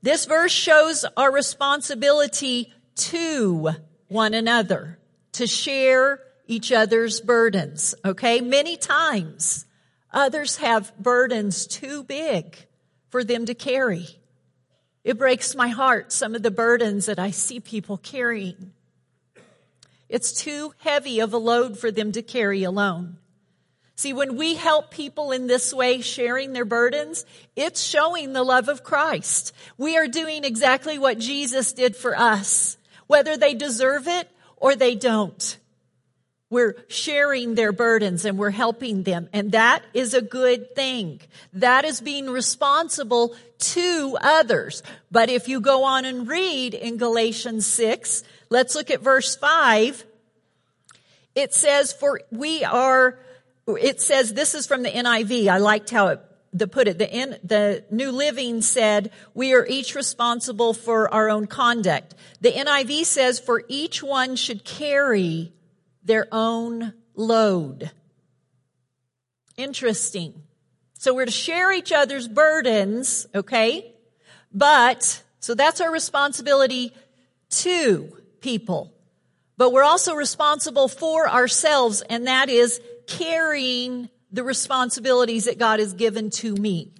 This 0.00 0.24
verse 0.24 0.52
shows 0.52 1.04
our 1.16 1.30
responsibility 1.30 2.72
to 2.96 3.72
one 4.08 4.32
another, 4.32 4.98
to 5.32 5.46
share 5.46 6.20
each 6.46 6.72
other's 6.72 7.20
burdens, 7.20 7.94
okay? 8.04 8.40
Many 8.40 8.78
times 8.78 9.66
others 10.12 10.58
have 10.58 10.96
burdens 10.98 11.66
too 11.66 12.04
big 12.04 12.56
for 13.10 13.24
them 13.24 13.46
to 13.46 13.54
carry. 13.54 14.06
It 15.04 15.18
breaks 15.18 15.54
my 15.54 15.68
heart, 15.68 16.12
some 16.12 16.34
of 16.34 16.42
the 16.42 16.50
burdens 16.50 17.06
that 17.06 17.18
I 17.18 17.30
see 17.30 17.58
people 17.58 17.96
carrying. 17.96 18.72
It's 20.08 20.32
too 20.32 20.74
heavy 20.78 21.20
of 21.20 21.32
a 21.32 21.38
load 21.38 21.78
for 21.78 21.90
them 21.90 22.12
to 22.12 22.22
carry 22.22 22.62
alone. 22.64 23.16
See, 23.96 24.12
when 24.12 24.36
we 24.36 24.54
help 24.54 24.90
people 24.90 25.32
in 25.32 25.46
this 25.46 25.72
way, 25.72 26.00
sharing 26.00 26.52
their 26.52 26.64
burdens, 26.64 27.24
it's 27.56 27.82
showing 27.82 28.32
the 28.32 28.42
love 28.42 28.68
of 28.68 28.82
Christ. 28.82 29.54
We 29.78 29.96
are 29.96 30.08
doing 30.08 30.44
exactly 30.44 30.98
what 30.98 31.18
Jesus 31.18 31.72
did 31.72 31.94
for 31.94 32.18
us, 32.18 32.76
whether 33.06 33.36
they 33.36 33.54
deserve 33.54 34.08
it 34.08 34.28
or 34.56 34.74
they 34.74 34.94
don't. 34.94 35.58
We're 36.52 36.76
sharing 36.88 37.54
their 37.54 37.72
burdens 37.72 38.26
and 38.26 38.36
we're 38.36 38.50
helping 38.50 39.04
them. 39.04 39.26
And 39.32 39.52
that 39.52 39.82
is 39.94 40.12
a 40.12 40.20
good 40.20 40.76
thing. 40.76 41.22
That 41.54 41.86
is 41.86 42.02
being 42.02 42.28
responsible 42.28 43.34
to 43.58 44.18
others. 44.20 44.82
But 45.10 45.30
if 45.30 45.48
you 45.48 45.62
go 45.62 45.84
on 45.84 46.04
and 46.04 46.28
read 46.28 46.74
in 46.74 46.98
Galatians 46.98 47.64
6, 47.64 48.22
let's 48.50 48.74
look 48.74 48.90
at 48.90 49.00
verse 49.00 49.34
5. 49.34 50.04
It 51.34 51.54
says, 51.54 51.94
for 51.94 52.20
we 52.30 52.64
are, 52.64 53.18
it 53.66 54.02
says, 54.02 54.34
this 54.34 54.54
is 54.54 54.66
from 54.66 54.82
the 54.82 54.90
NIV. 54.90 55.48
I 55.48 55.56
liked 55.56 55.88
how 55.88 56.08
it 56.08 56.20
the 56.52 56.68
put 56.68 56.86
it. 56.86 56.98
The, 56.98 57.10
in, 57.10 57.38
the 57.42 57.82
New 57.90 58.12
Living 58.12 58.60
said, 58.60 59.10
we 59.32 59.54
are 59.54 59.64
each 59.66 59.94
responsible 59.94 60.74
for 60.74 61.08
our 61.14 61.30
own 61.30 61.46
conduct. 61.46 62.14
The 62.42 62.52
NIV 62.52 63.06
says, 63.06 63.40
for 63.40 63.64
each 63.68 64.02
one 64.02 64.36
should 64.36 64.64
carry 64.64 65.54
their 66.04 66.26
own 66.32 66.94
load. 67.14 67.90
Interesting. 69.56 70.42
So 70.94 71.14
we're 71.14 71.26
to 71.26 71.32
share 71.32 71.72
each 71.72 71.92
other's 71.92 72.28
burdens, 72.28 73.26
okay? 73.34 73.94
But, 74.52 75.22
so 75.40 75.54
that's 75.54 75.80
our 75.80 75.92
responsibility 75.92 76.92
to 77.50 78.16
people. 78.40 78.92
But 79.56 79.72
we're 79.72 79.84
also 79.84 80.14
responsible 80.14 80.88
for 80.88 81.28
ourselves, 81.28 82.02
and 82.02 82.26
that 82.26 82.48
is 82.48 82.80
carrying 83.06 84.08
the 84.30 84.42
responsibilities 84.42 85.44
that 85.44 85.58
God 85.58 85.78
has 85.78 85.92
given 85.92 86.30
to 86.30 86.54
me. 86.54 86.92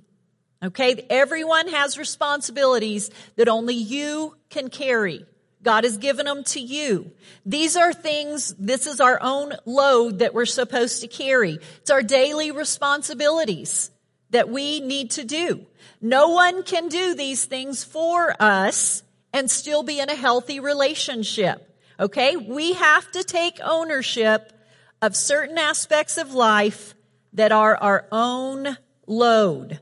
Okay? 0.63 1.07
Everyone 1.11 1.69
has 1.69 1.99
responsibilities 1.99 3.11
that 3.37 3.49
only 3.49 3.75
you 3.75 4.37
can 4.51 4.69
carry. 4.69 5.25
God 5.63 5.85
has 5.85 5.97
given 5.97 6.27
them 6.27 6.45
to 6.45 6.61
you. 6.61 7.13
These 7.47 7.77
are 7.77 7.93
things, 7.93 8.55
this 8.59 8.87
is 8.87 9.01
our 9.01 9.19
own 9.23 9.53
load 9.65 10.19
that 10.19 10.35
we're 10.35 10.47
supposed 10.47 11.01
to 11.03 11.09
carry. 11.09 11.59
It's 11.81 11.91
our 11.91 12.03
daily 12.03 12.51
responsibilities 12.51 13.91
that 14.31 14.49
we 14.49 14.81
need 14.81 15.13
to 15.13 15.25
do. 15.25 15.67
No 16.01 16.31
one 16.31 16.63
can 16.65 16.89
do 16.89 17.15
these 17.15 17.45
things 17.45 17.85
for 17.85 18.35
us 18.41 19.03
and 19.33 19.51
still 19.51 19.83
be 19.83 20.01
in 20.01 20.11
a 20.11 20.17
healthy 20.17 20.59
relationship. 20.59 21.69
Okay? 22.01 22.37
We 22.37 22.73
have 22.73 23.11
to 23.13 23.23
take 23.23 23.61
ownership 23.63 24.53
of 25.01 25.15
certain 25.15 25.59
aspects 25.59 26.19
of 26.19 26.35
life 26.35 26.95
that 27.33 27.53
are 27.53 27.77
our 27.77 28.07
own 28.11 28.77
load. 29.07 29.81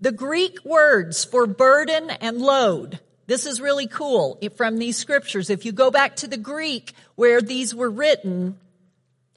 The 0.00 0.12
Greek 0.12 0.64
words 0.64 1.24
for 1.24 1.46
burden 1.46 2.10
and 2.10 2.38
load 2.38 3.00
this 3.28 3.44
is 3.44 3.60
really 3.60 3.86
cool 3.86 4.40
from 4.56 4.78
these 4.78 4.96
scriptures. 4.96 5.50
If 5.50 5.66
you 5.66 5.72
go 5.72 5.90
back 5.90 6.16
to 6.16 6.26
the 6.26 6.38
Greek 6.38 6.94
where 7.14 7.42
these 7.42 7.74
were 7.74 7.90
written, 7.90 8.58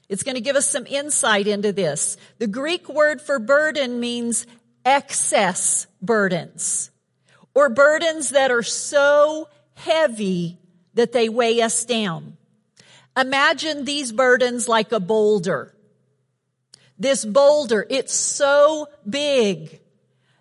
it's 0.08 0.22
going 0.22 0.34
to 0.34 0.40
give 0.40 0.56
us 0.56 0.66
some 0.66 0.86
insight 0.86 1.46
into 1.46 1.72
this. 1.72 2.16
The 2.38 2.46
Greek 2.46 2.88
word 2.88 3.20
for 3.20 3.38
burden 3.38 4.00
means 4.00 4.46
excess 4.86 5.86
burdens 6.00 6.90
or 7.54 7.68
burdens 7.68 8.30
that 8.30 8.50
are 8.50 8.62
so 8.62 9.50
heavy 9.74 10.58
that 10.94 11.12
they 11.12 11.28
weigh 11.28 11.60
us 11.60 11.84
down. 11.84 12.38
Imagine 13.14 13.84
these 13.84 14.10
burdens 14.10 14.68
like 14.68 14.92
a 14.92 15.00
boulder. 15.00 15.74
This 16.98 17.26
boulder, 17.26 17.86
it's 17.90 18.14
so 18.14 18.88
big 19.06 19.81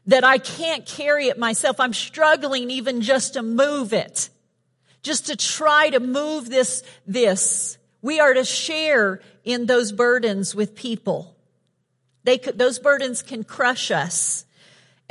that 0.08 0.24
I 0.24 0.38
can't 0.38 0.86
carry 0.86 1.28
it 1.28 1.38
myself. 1.38 1.80
I'm 1.80 1.94
struggling 1.94 2.72
even 2.72 3.02
just 3.02 3.34
to 3.34 3.42
move 3.42 3.94
it, 3.94 4.30
just 5.04 5.28
to 5.28 5.36
try 5.36 5.90
to 5.90 6.00
move 6.00 6.50
this, 6.50 6.84
this. 7.06 7.78
We 8.02 8.20
are 8.20 8.34
to 8.34 8.44
share 8.44 9.22
in 9.44 9.66
those 9.66 9.92
burdens 9.92 10.56
with 10.56 10.76
people. 10.76 11.36
They 12.24 12.38
could, 12.38 12.58
those 12.58 12.80
burdens 12.80 13.22
can 13.22 13.44
crush 13.44 13.92
us 13.92 14.46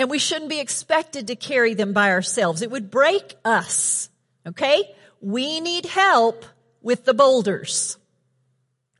and 0.01 0.09
we 0.09 0.19
shouldn't 0.19 0.49
be 0.49 0.61
expected 0.61 1.27
to 1.27 1.37
carry 1.37 1.75
them 1.75 1.93
by 1.93 2.11
ourselves. 2.11 2.63
It 2.63 2.71
would 2.71 2.91
break 2.91 3.35
us. 3.45 4.09
Okay? 4.47 4.95
We 5.21 5.61
need 5.61 5.85
help 5.85 6.47
with 6.81 7.05
the 7.05 7.13
boulders. 7.13 7.99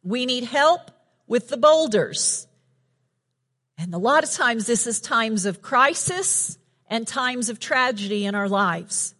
We 0.03 0.27
need 0.27 0.45
help 0.45 0.91
with 1.27 1.49
the 1.49 1.57
boulders. 1.57 2.47
And 3.81 3.95
a 3.95 3.99
lot 3.99 4.25
of 4.25 4.31
times 4.31 4.67
this 4.67 4.87
is 4.87 5.01
times 5.01 5.47
of 5.47 5.63
crisis 5.63 6.59
and 6.91 7.09
times 7.09 7.49
of 7.49 7.59
tragedy 7.59 8.27
in 8.27 8.35
our 8.35 8.49
lives. 8.49 9.15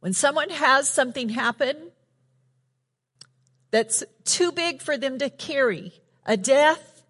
When 0.00 0.14
someone 0.14 0.48
has 0.48 0.88
something 0.88 1.28
happen 1.28 1.76
that's 3.70 4.02
too 4.24 4.52
big 4.52 4.80
for 4.80 4.96
them 4.96 5.18
to 5.18 5.28
carry, 5.28 5.92
a 6.24 6.34
death. 6.38 7.02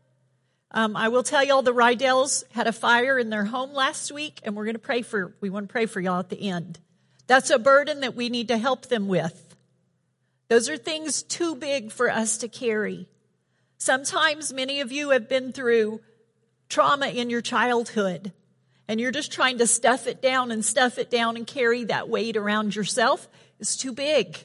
Um, 0.72 0.96
I 0.96 1.10
will 1.10 1.22
tell 1.22 1.44
y'all 1.44 1.62
the 1.62 1.72
Rydells 1.72 2.42
had 2.50 2.66
a 2.66 2.72
fire 2.72 3.20
in 3.20 3.30
their 3.30 3.44
home 3.44 3.72
last 3.72 4.10
week 4.10 4.40
and 4.42 4.56
we're 4.56 4.64
going 4.64 4.74
to 4.74 4.80
pray 4.80 5.02
for, 5.02 5.32
we 5.40 5.50
want 5.50 5.68
to 5.68 5.72
pray 5.72 5.86
for 5.86 6.00
y'all 6.00 6.18
at 6.18 6.28
the 6.28 6.48
end. 6.48 6.80
That's 7.28 7.50
a 7.50 7.58
burden 7.60 8.00
that 8.00 8.16
we 8.16 8.30
need 8.30 8.48
to 8.48 8.58
help 8.58 8.86
them 8.86 9.06
with. 9.06 9.54
Those 10.48 10.68
are 10.68 10.76
things 10.76 11.22
too 11.22 11.54
big 11.54 11.92
for 11.92 12.10
us 12.10 12.38
to 12.38 12.48
carry. 12.48 13.06
Sometimes 13.78 14.52
many 14.52 14.80
of 14.80 14.90
you 14.90 15.10
have 15.10 15.28
been 15.28 15.52
through 15.52 16.00
trauma 16.68 17.08
in 17.08 17.30
your 17.30 17.40
childhood 17.40 18.32
and 18.88 19.00
you're 19.00 19.10
just 19.10 19.32
trying 19.32 19.58
to 19.58 19.66
stuff 19.66 20.06
it 20.06 20.20
down 20.20 20.50
and 20.50 20.64
stuff 20.64 20.98
it 20.98 21.10
down 21.10 21.36
and 21.36 21.46
carry 21.46 21.84
that 21.84 22.08
weight 22.08 22.36
around 22.36 22.76
yourself, 22.76 23.28
it's 23.58 23.76
too 23.76 23.92
big. 23.92 24.38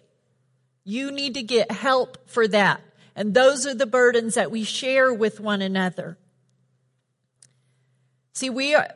You 0.84 1.12
need 1.12 1.34
to 1.34 1.44
get 1.44 1.72
help 1.72 2.30
for 2.30 2.48
that. 2.48 2.82
And 3.16 3.34
those 3.34 3.66
are 3.66 3.74
the 3.74 3.86
burdens 3.86 4.36
that 4.36 4.50
we 4.50 4.64
share 4.64 5.14
with 5.14 5.40
one 5.40 5.62
another. 5.62 6.18
See, 8.32 8.50
we 8.50 8.76
are, 8.76 8.88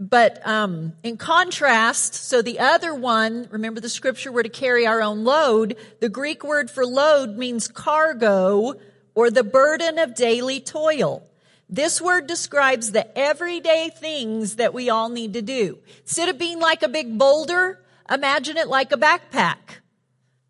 but 0.00 0.44
um, 0.44 0.94
in 1.04 1.16
contrast, 1.16 2.14
so 2.14 2.42
the 2.42 2.58
other 2.58 2.92
one, 2.92 3.46
remember 3.50 3.80
the 3.80 3.88
scripture, 3.88 4.32
we're 4.32 4.42
to 4.42 4.48
carry 4.48 4.86
our 4.86 5.00
own 5.00 5.22
load. 5.22 5.76
The 6.00 6.08
Greek 6.08 6.42
word 6.42 6.70
for 6.70 6.84
load 6.84 7.36
means 7.36 7.68
cargo 7.68 8.74
or 9.14 9.30
the 9.30 9.44
burden 9.44 9.98
of 9.98 10.14
daily 10.14 10.60
toil. 10.60 11.27
This 11.68 12.00
word 12.00 12.26
describes 12.26 12.92
the 12.92 13.16
everyday 13.16 13.90
things 13.90 14.56
that 14.56 14.72
we 14.72 14.88
all 14.88 15.10
need 15.10 15.34
to 15.34 15.42
do. 15.42 15.78
Instead 16.00 16.30
of 16.30 16.38
being 16.38 16.58
like 16.60 16.82
a 16.82 16.88
big 16.88 17.18
boulder, 17.18 17.84
imagine 18.10 18.56
it 18.56 18.68
like 18.68 18.90
a 18.92 18.96
backpack. 18.96 19.56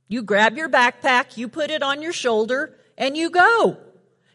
You 0.06 0.22
grab 0.22 0.56
your 0.56 0.68
backpack, 0.68 1.36
you 1.36 1.48
put 1.48 1.70
it 1.70 1.82
on 1.82 2.02
your 2.02 2.12
shoulder, 2.12 2.74
and 2.96 3.16
you 3.16 3.30
go. 3.30 3.78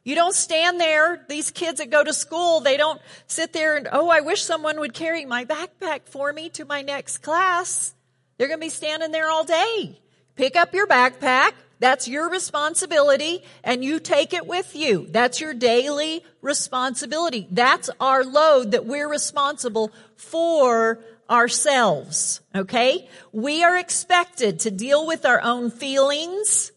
You 0.04 0.16
don't 0.16 0.36
stand 0.36 0.82
there. 0.82 1.26
These 1.30 1.52
kids 1.52 1.80
that 1.80 1.90
go 1.90 2.04
to 2.04 2.14
school, 2.14 2.60
they 2.60 2.76
don't 2.76 3.02
sit 3.28 3.54
there 3.54 3.78
and, 3.78 3.88
oh, 3.92 4.10
I 4.10 4.20
wish 4.20 4.44
someone 4.44 4.80
would 4.80 4.94
carry 4.94 5.26
my 5.26 5.46
backpack 5.46 6.02
for 6.06 6.34
me 6.34 6.50
to 6.50 6.66
my 6.66 6.82
next 6.82 7.20
class. 7.20 7.96
They're 8.38 8.50
going 8.50 8.60
to 8.60 8.66
be 8.66 8.70
standing 8.70 9.12
there 9.12 9.30
all 9.30 9.46
day. 9.46 10.02
Pick 10.36 10.58
up 10.58 10.74
your 10.74 10.88
backpack, 10.88 11.54
that's 11.84 12.08
your 12.08 12.30
responsibility 12.30 13.44
and 13.62 13.84
you 13.84 14.00
take 14.00 14.34
it 14.34 14.48
with 14.48 14.74
you. 14.74 15.06
That's 15.10 15.42
your 15.42 15.54
daily 15.54 16.24
responsibility. 16.42 17.46
That's 17.52 17.90
our 18.00 18.24
load 18.24 18.72
that 18.72 18.86
we're 18.86 19.10
responsible 19.10 19.92
for 20.16 21.04
ourselves. 21.30 22.40
Okay? 22.56 23.10
We 23.34 23.66
are 23.66 23.76
expected 23.78 24.62
to 24.62 24.72
deal 24.72 25.06
with 25.06 25.26
our 25.26 25.42
own 25.44 25.72
feelings. 25.72 26.72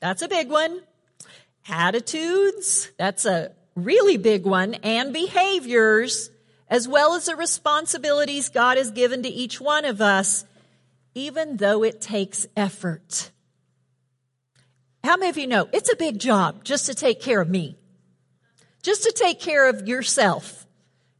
That's 0.00 0.20
a 0.20 0.28
big 0.28 0.50
one. 0.50 0.82
Attitudes. 1.66 2.90
That's 2.98 3.24
a 3.24 3.52
really 3.74 4.18
big 4.18 4.44
one. 4.44 4.74
And 4.74 5.14
behaviors, 5.14 6.28
as 6.68 6.86
well 6.86 7.14
as 7.14 7.24
the 7.24 7.36
responsibilities 7.36 8.50
God 8.50 8.76
has 8.76 8.90
given 8.90 9.22
to 9.22 9.28
each 9.30 9.58
one 9.58 9.86
of 9.86 10.02
us, 10.02 10.44
even 11.14 11.56
though 11.56 11.82
it 11.82 12.02
takes 12.02 12.46
effort. 12.54 13.30
How 15.04 15.16
many 15.16 15.30
of 15.30 15.38
you 15.38 15.46
know 15.46 15.68
it's 15.72 15.92
a 15.92 15.96
big 15.96 16.18
job 16.18 16.64
just 16.64 16.86
to 16.86 16.94
take 16.94 17.20
care 17.20 17.40
of 17.40 17.48
me? 17.48 17.76
just 18.84 19.02
to 19.04 19.12
take 19.12 19.40
care 19.40 19.68
of 19.68 19.88
yourself. 19.88 20.66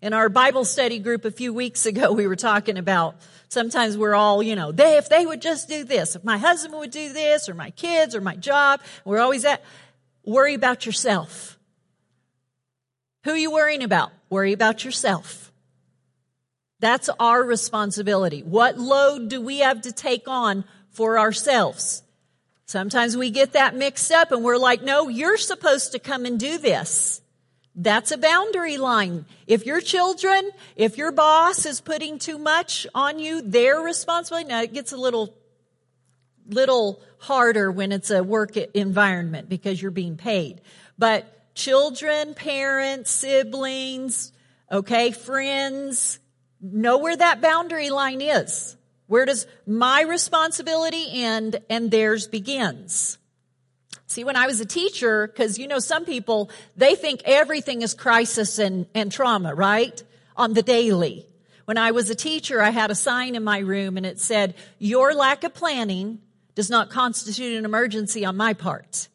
In 0.03 0.12
our 0.12 0.29
Bible 0.29 0.66
study 0.66 0.99
group 0.99 1.25
a 1.25 1.31
few 1.31 1.53
weeks 1.53 1.87
ago, 1.87 2.12
we 2.20 2.29
were 2.29 2.37
talking 2.37 2.79
about 2.79 3.16
sometimes 3.49 3.97
we're 3.97 4.14
all, 4.14 4.42
you 4.42 4.55
know, 4.55 4.70
they, 4.70 4.99
if 4.99 5.09
they 5.09 5.27
would 5.27 5.42
just 5.42 5.68
do 5.68 5.83
this, 5.83 6.14
if 6.14 6.23
my 6.23 6.38
husband 6.38 6.79
would 6.79 6.90
do 6.90 7.12
this, 7.12 7.49
or 7.49 7.55
my 7.55 7.70
kids, 7.70 8.14
or 8.14 8.20
my 8.20 8.37
job, 8.37 8.81
we're 9.05 9.18
always 9.18 9.44
at, 9.44 9.64
worry 10.25 10.55
about 10.55 10.87
yourself. 10.87 11.59
Who 13.25 13.31
are 13.31 13.38
you 13.38 13.51
worrying 13.51 13.83
about? 13.83 14.12
Worry 14.29 14.53
about 14.53 14.85
yourself. 14.85 15.51
That's 16.81 17.09
our 17.18 17.42
responsibility. 17.42 18.42
What 18.42 18.79
load 18.79 19.31
do 19.31 19.40
we 19.40 19.61
have 19.61 19.81
to 19.83 19.92
take 19.92 20.29
on 20.29 20.64
for 20.90 21.18
ourselves? 21.18 22.03
Sometimes 22.66 23.16
we 23.16 23.31
get 23.31 23.53
that 23.53 23.77
mixed 23.77 24.11
up 24.11 24.33
and 24.33 24.42
we're 24.42 24.57
like, 24.57 24.83
no, 24.83 25.09
you're 25.09 25.37
supposed 25.37 25.92
to 25.92 25.98
come 25.98 26.24
and 26.24 26.40
do 26.40 26.59
this. 26.59 27.20
That's 27.74 28.12
a 28.12 28.18
boundary 28.18 28.79
line. 28.79 29.27
If 29.46 29.66
your 29.66 29.81
children, 29.81 30.50
if 30.77 30.96
your 30.96 31.12
boss 31.12 31.66
is 31.66 31.81
putting 31.81 32.18
too 32.18 32.38
much 32.38 32.87
on 32.94 33.18
you, 33.18 33.42
their 33.42 33.81
responsibility. 33.81 34.48
Now 34.48 34.62
it 34.62 34.72
gets 34.72 34.92
a 34.92 34.96
little, 34.96 35.37
little 36.48 37.03
harder 37.18 37.70
when 37.70 37.90
it's 37.90 38.11
a 38.11 38.22
work 38.22 38.57
environment 38.57 39.48
because 39.48 39.83
you're 39.83 39.90
being 39.90 40.16
paid. 40.16 40.61
But 40.96 41.55
children, 41.55 42.35
parents, 42.35 43.11
siblings, 43.11 44.33
okay, 44.70 45.11
friends, 45.11 46.20
know 46.61 46.98
where 46.98 47.16
that 47.16 47.40
boundary 47.40 47.90
line 47.90 48.20
is. 48.20 48.77
Where 49.07 49.25
does 49.25 49.47
my 49.67 50.03
responsibility 50.03 51.23
end 51.23 51.61
and 51.69 51.90
theirs 51.90 52.27
begins? 52.27 53.19
See, 54.07 54.25
when 54.25 54.37
I 54.37 54.47
was 54.47 54.61
a 54.61 54.67
teacher, 54.67 55.27
because 55.27 55.59
you 55.59 55.67
know, 55.67 55.79
some 55.79 56.05
people, 56.05 56.51
they 56.77 56.95
think 56.95 57.23
everything 57.25 57.83
is 57.83 57.95
crisis 57.95 58.59
and, 58.59 58.87
and 58.95 59.11
trauma, 59.11 59.55
right? 59.55 60.03
On 60.37 60.53
the 60.53 60.62
daily. 60.62 61.27
When 61.64 61.79
I 61.79 61.93
was 61.93 62.11
a 62.11 62.14
teacher, 62.14 62.61
I 62.61 62.71
had 62.71 62.90
a 62.90 62.95
sign 62.95 63.35
in 63.35 63.43
my 63.43 63.59
room 63.59 63.97
and 63.97 64.05
it 64.05 64.21
said, 64.21 64.55
your 64.79 65.14
lack 65.14 65.45
of 65.45 65.55
planning 65.55 66.21
does 66.55 66.71
not 66.71 66.90
constitute 66.90 67.59
an 67.59 67.64
emergency 67.64 68.25
on 68.25 68.37
my 68.37 68.53
part. 68.53 69.09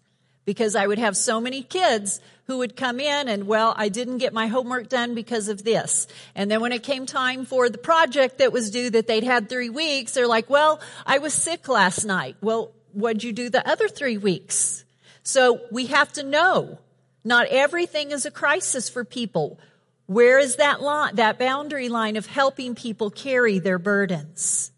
Because 0.45 0.75
I 0.75 0.88
would 0.88 0.97
have 0.97 1.15
so 1.15 1.39
many 1.39 1.62
kids 1.62 2.19
who 2.49 2.57
would 2.57 2.75
come 2.75 2.99
in 2.99 3.29
and, 3.29 3.45
well, 3.45 3.75
I 3.77 3.89
didn't 3.89 4.17
get 4.17 4.33
my 4.33 4.47
homework 4.47 4.89
done 4.89 5.13
because 5.13 5.49
of 5.49 5.63
this. 5.63 6.07
And 6.33 6.49
then 6.49 6.62
when 6.62 6.71
it 6.71 6.81
came 6.81 7.05
time 7.05 7.45
for 7.45 7.69
the 7.69 7.77
project 7.77 8.39
that 8.39 8.51
was 8.51 8.71
due 8.71 8.89
that 8.89 9.05
they'd 9.05 9.23
had 9.23 9.49
three 9.49 9.69
weeks, 9.69 10.13
they're 10.13 10.25
like, 10.25 10.49
well, 10.49 10.81
I 11.05 11.19
was 11.19 11.35
sick 11.35 11.67
last 11.67 12.05
night. 12.05 12.38
Well, 12.41 12.71
what'd 12.93 13.23
you 13.23 13.33
do 13.33 13.51
the 13.51 13.69
other 13.69 13.88
three 13.88 14.17
weeks? 14.17 14.83
So 15.21 15.62
we 15.69 15.85
have 15.88 16.12
to 16.13 16.23
know 16.23 16.79
not 17.23 17.45
everything 17.49 18.09
is 18.09 18.25
a 18.25 18.31
crisis 18.31 18.89
for 18.89 19.05
people. 19.05 19.59
Where 20.07 20.39
is 20.39 20.55
that 20.55 20.81
line, 20.81 21.17
that 21.17 21.38
boundary 21.38 21.88
line 21.88 22.15
of 22.15 22.25
helping 22.25 22.73
people 22.73 23.12
carry 23.12 23.59
their 23.59 23.77
burdens? 23.77 24.71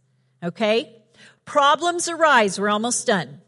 Okay? 0.44 0.94
Problems 1.46 2.10
arise. 2.10 2.60
We're 2.60 2.70
almost 2.70 3.08
done. 3.08 3.41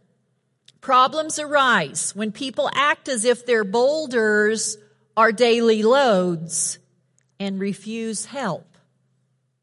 Problems 0.83 1.39
arise 1.39 2.13
when 2.13 2.33
people 2.33 2.69
act 2.73 3.07
as 3.07 3.23
if 3.23 3.45
their 3.45 3.63
boulders 3.63 4.77
are 5.15 5.31
daily 5.31 5.81
loads 5.81 6.77
and 7.39 7.57
refuse 7.57 8.25
help. 8.25 8.67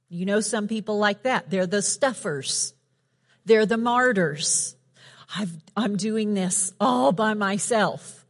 You 0.09 0.24
know 0.24 0.40
some 0.40 0.66
people 0.66 0.96
like 0.96 1.24
that. 1.24 1.50
They're 1.50 1.66
the 1.66 1.83
stuffers. 1.83 2.72
They're 3.44 3.66
the 3.66 3.76
martyrs. 3.76 4.76
i 5.37 5.46
am 5.76 5.98
doing 5.98 6.33
this 6.33 6.72
all 6.80 7.12
by 7.12 7.35
myself. 7.35 8.24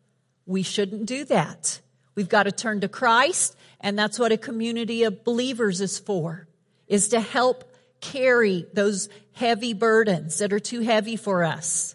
We 0.45 0.65
shouldn't 0.65 1.07
do 1.07 1.25
that. 1.27 1.81
We've 2.17 2.29
got 2.29 2.43
to 2.43 2.53
turn 2.53 2.81
to 2.81 2.89
Christ, 2.89 3.57
and 3.81 3.97
that's 3.97 4.19
what 4.19 4.33
a 4.33 4.37
community 4.37 5.05
of 5.05 5.23
believers 5.23 5.81
is 5.81 6.01
for, 6.01 6.49
is 6.89 7.11
to 7.11 7.21
help 7.21 7.73
carry 8.01 8.67
those 8.73 9.09
heavy 9.31 9.75
burdens 9.75 10.39
that 10.39 10.53
are 10.53 10.59
too 10.59 10.81
heavy 10.81 11.15
for 11.15 11.45
us. 11.45 11.95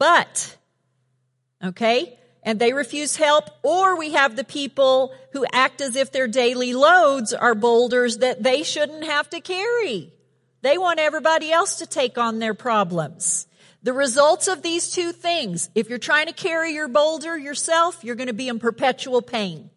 But, 0.00 0.56
okay, 1.62 2.18
and 2.42 2.58
they 2.58 2.72
refuse 2.72 3.16
help, 3.16 3.44
or 3.62 3.98
we 3.98 4.12
have 4.12 4.34
the 4.34 4.44
people 4.44 5.12
who 5.34 5.44
act 5.52 5.82
as 5.82 5.94
if 5.94 6.10
their 6.10 6.26
daily 6.26 6.72
loads 6.72 7.34
are 7.34 7.54
boulders 7.54 8.16
that 8.16 8.42
they 8.42 8.62
shouldn't 8.62 9.04
have 9.04 9.28
to 9.28 9.40
carry. 9.40 10.10
They 10.62 10.78
want 10.78 11.00
everybody 11.00 11.52
else 11.52 11.76
to 11.76 11.86
take 11.86 12.16
on 12.16 12.38
their 12.38 12.54
problems. 12.54 13.46
The 13.82 13.92
results 13.92 14.48
of 14.48 14.62
these 14.62 14.90
two 14.90 15.12
things, 15.12 15.68
if 15.74 15.90
you're 15.90 15.98
trying 15.98 16.28
to 16.28 16.32
carry 16.32 16.72
your 16.72 16.88
boulder 16.88 17.36
yourself, 17.36 18.02
you're 18.02 18.16
going 18.16 18.28
to 18.28 18.32
be 18.32 18.48
in 18.48 18.58
perpetual 18.58 19.20
pain. 19.20 19.68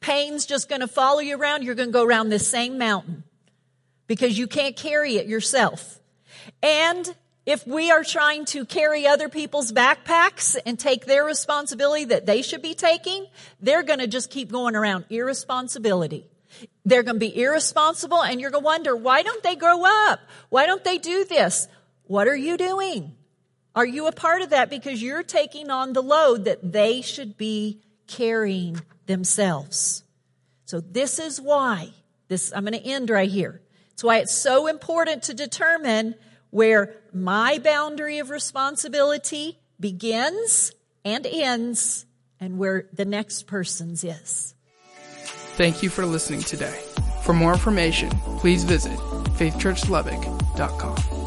Pain's 0.00 0.44
just 0.44 0.68
going 0.68 0.80
to 0.80 0.88
follow 0.88 1.20
you 1.20 1.38
around. 1.38 1.62
You're 1.62 1.76
going 1.76 1.90
to 1.90 1.92
go 1.92 2.04
around 2.04 2.30
this 2.30 2.48
same 2.48 2.78
mountain 2.78 3.22
because 4.08 4.36
you 4.36 4.48
can't 4.48 4.74
carry 4.74 5.18
it 5.18 5.26
yourself. 5.28 6.00
And 6.64 7.14
if 7.44 7.66
we 7.66 7.90
are 7.90 8.04
trying 8.04 8.44
to 8.46 8.64
carry 8.64 9.06
other 9.06 9.28
people's 9.28 9.72
backpacks 9.72 10.56
and 10.64 10.78
take 10.78 11.06
their 11.06 11.24
responsibility 11.24 12.04
that 12.06 12.26
they 12.26 12.42
should 12.42 12.62
be 12.62 12.74
taking, 12.74 13.26
they're 13.60 13.82
going 13.82 13.98
to 13.98 14.06
just 14.06 14.30
keep 14.30 14.50
going 14.50 14.76
around 14.76 15.06
irresponsibility. 15.10 16.28
They're 16.84 17.02
going 17.02 17.16
to 17.16 17.20
be 17.20 17.40
irresponsible 17.42 18.22
and 18.22 18.40
you're 18.40 18.50
going 18.50 18.62
to 18.62 18.66
wonder, 18.66 18.96
why 18.96 19.22
don't 19.22 19.42
they 19.42 19.56
grow 19.56 19.82
up? 19.84 20.20
Why 20.50 20.66
don't 20.66 20.84
they 20.84 20.98
do 20.98 21.24
this? 21.24 21.66
What 22.04 22.28
are 22.28 22.36
you 22.36 22.56
doing? 22.56 23.16
Are 23.74 23.86
you 23.86 24.06
a 24.06 24.12
part 24.12 24.42
of 24.42 24.50
that 24.50 24.70
because 24.70 25.02
you're 25.02 25.22
taking 25.22 25.70
on 25.70 25.94
the 25.94 26.02
load 26.02 26.44
that 26.44 26.72
they 26.72 27.00
should 27.00 27.36
be 27.36 27.80
carrying 28.06 28.80
themselves? 29.06 30.04
So 30.66 30.80
this 30.80 31.18
is 31.18 31.40
why 31.40 31.88
this, 32.28 32.52
I'm 32.54 32.64
going 32.64 32.78
to 32.78 32.86
end 32.86 33.10
right 33.10 33.30
here. 33.30 33.62
It's 33.92 34.04
why 34.04 34.18
it's 34.18 34.34
so 34.34 34.68
important 34.68 35.24
to 35.24 35.34
determine 35.34 36.14
where 36.52 36.94
my 37.12 37.58
boundary 37.58 38.18
of 38.18 38.30
responsibility 38.30 39.58
begins 39.80 40.70
and 41.04 41.26
ends 41.26 42.06
and 42.38 42.58
where 42.58 42.86
the 42.92 43.06
next 43.06 43.46
person's 43.46 44.04
is. 44.04 44.54
Thank 45.56 45.82
you 45.82 45.90
for 45.90 46.06
listening 46.06 46.42
today. 46.42 46.78
For 47.22 47.32
more 47.32 47.52
information, 47.52 48.10
please 48.38 48.64
visit 48.64 48.98
faithchurchlubbock.com. 49.38 51.21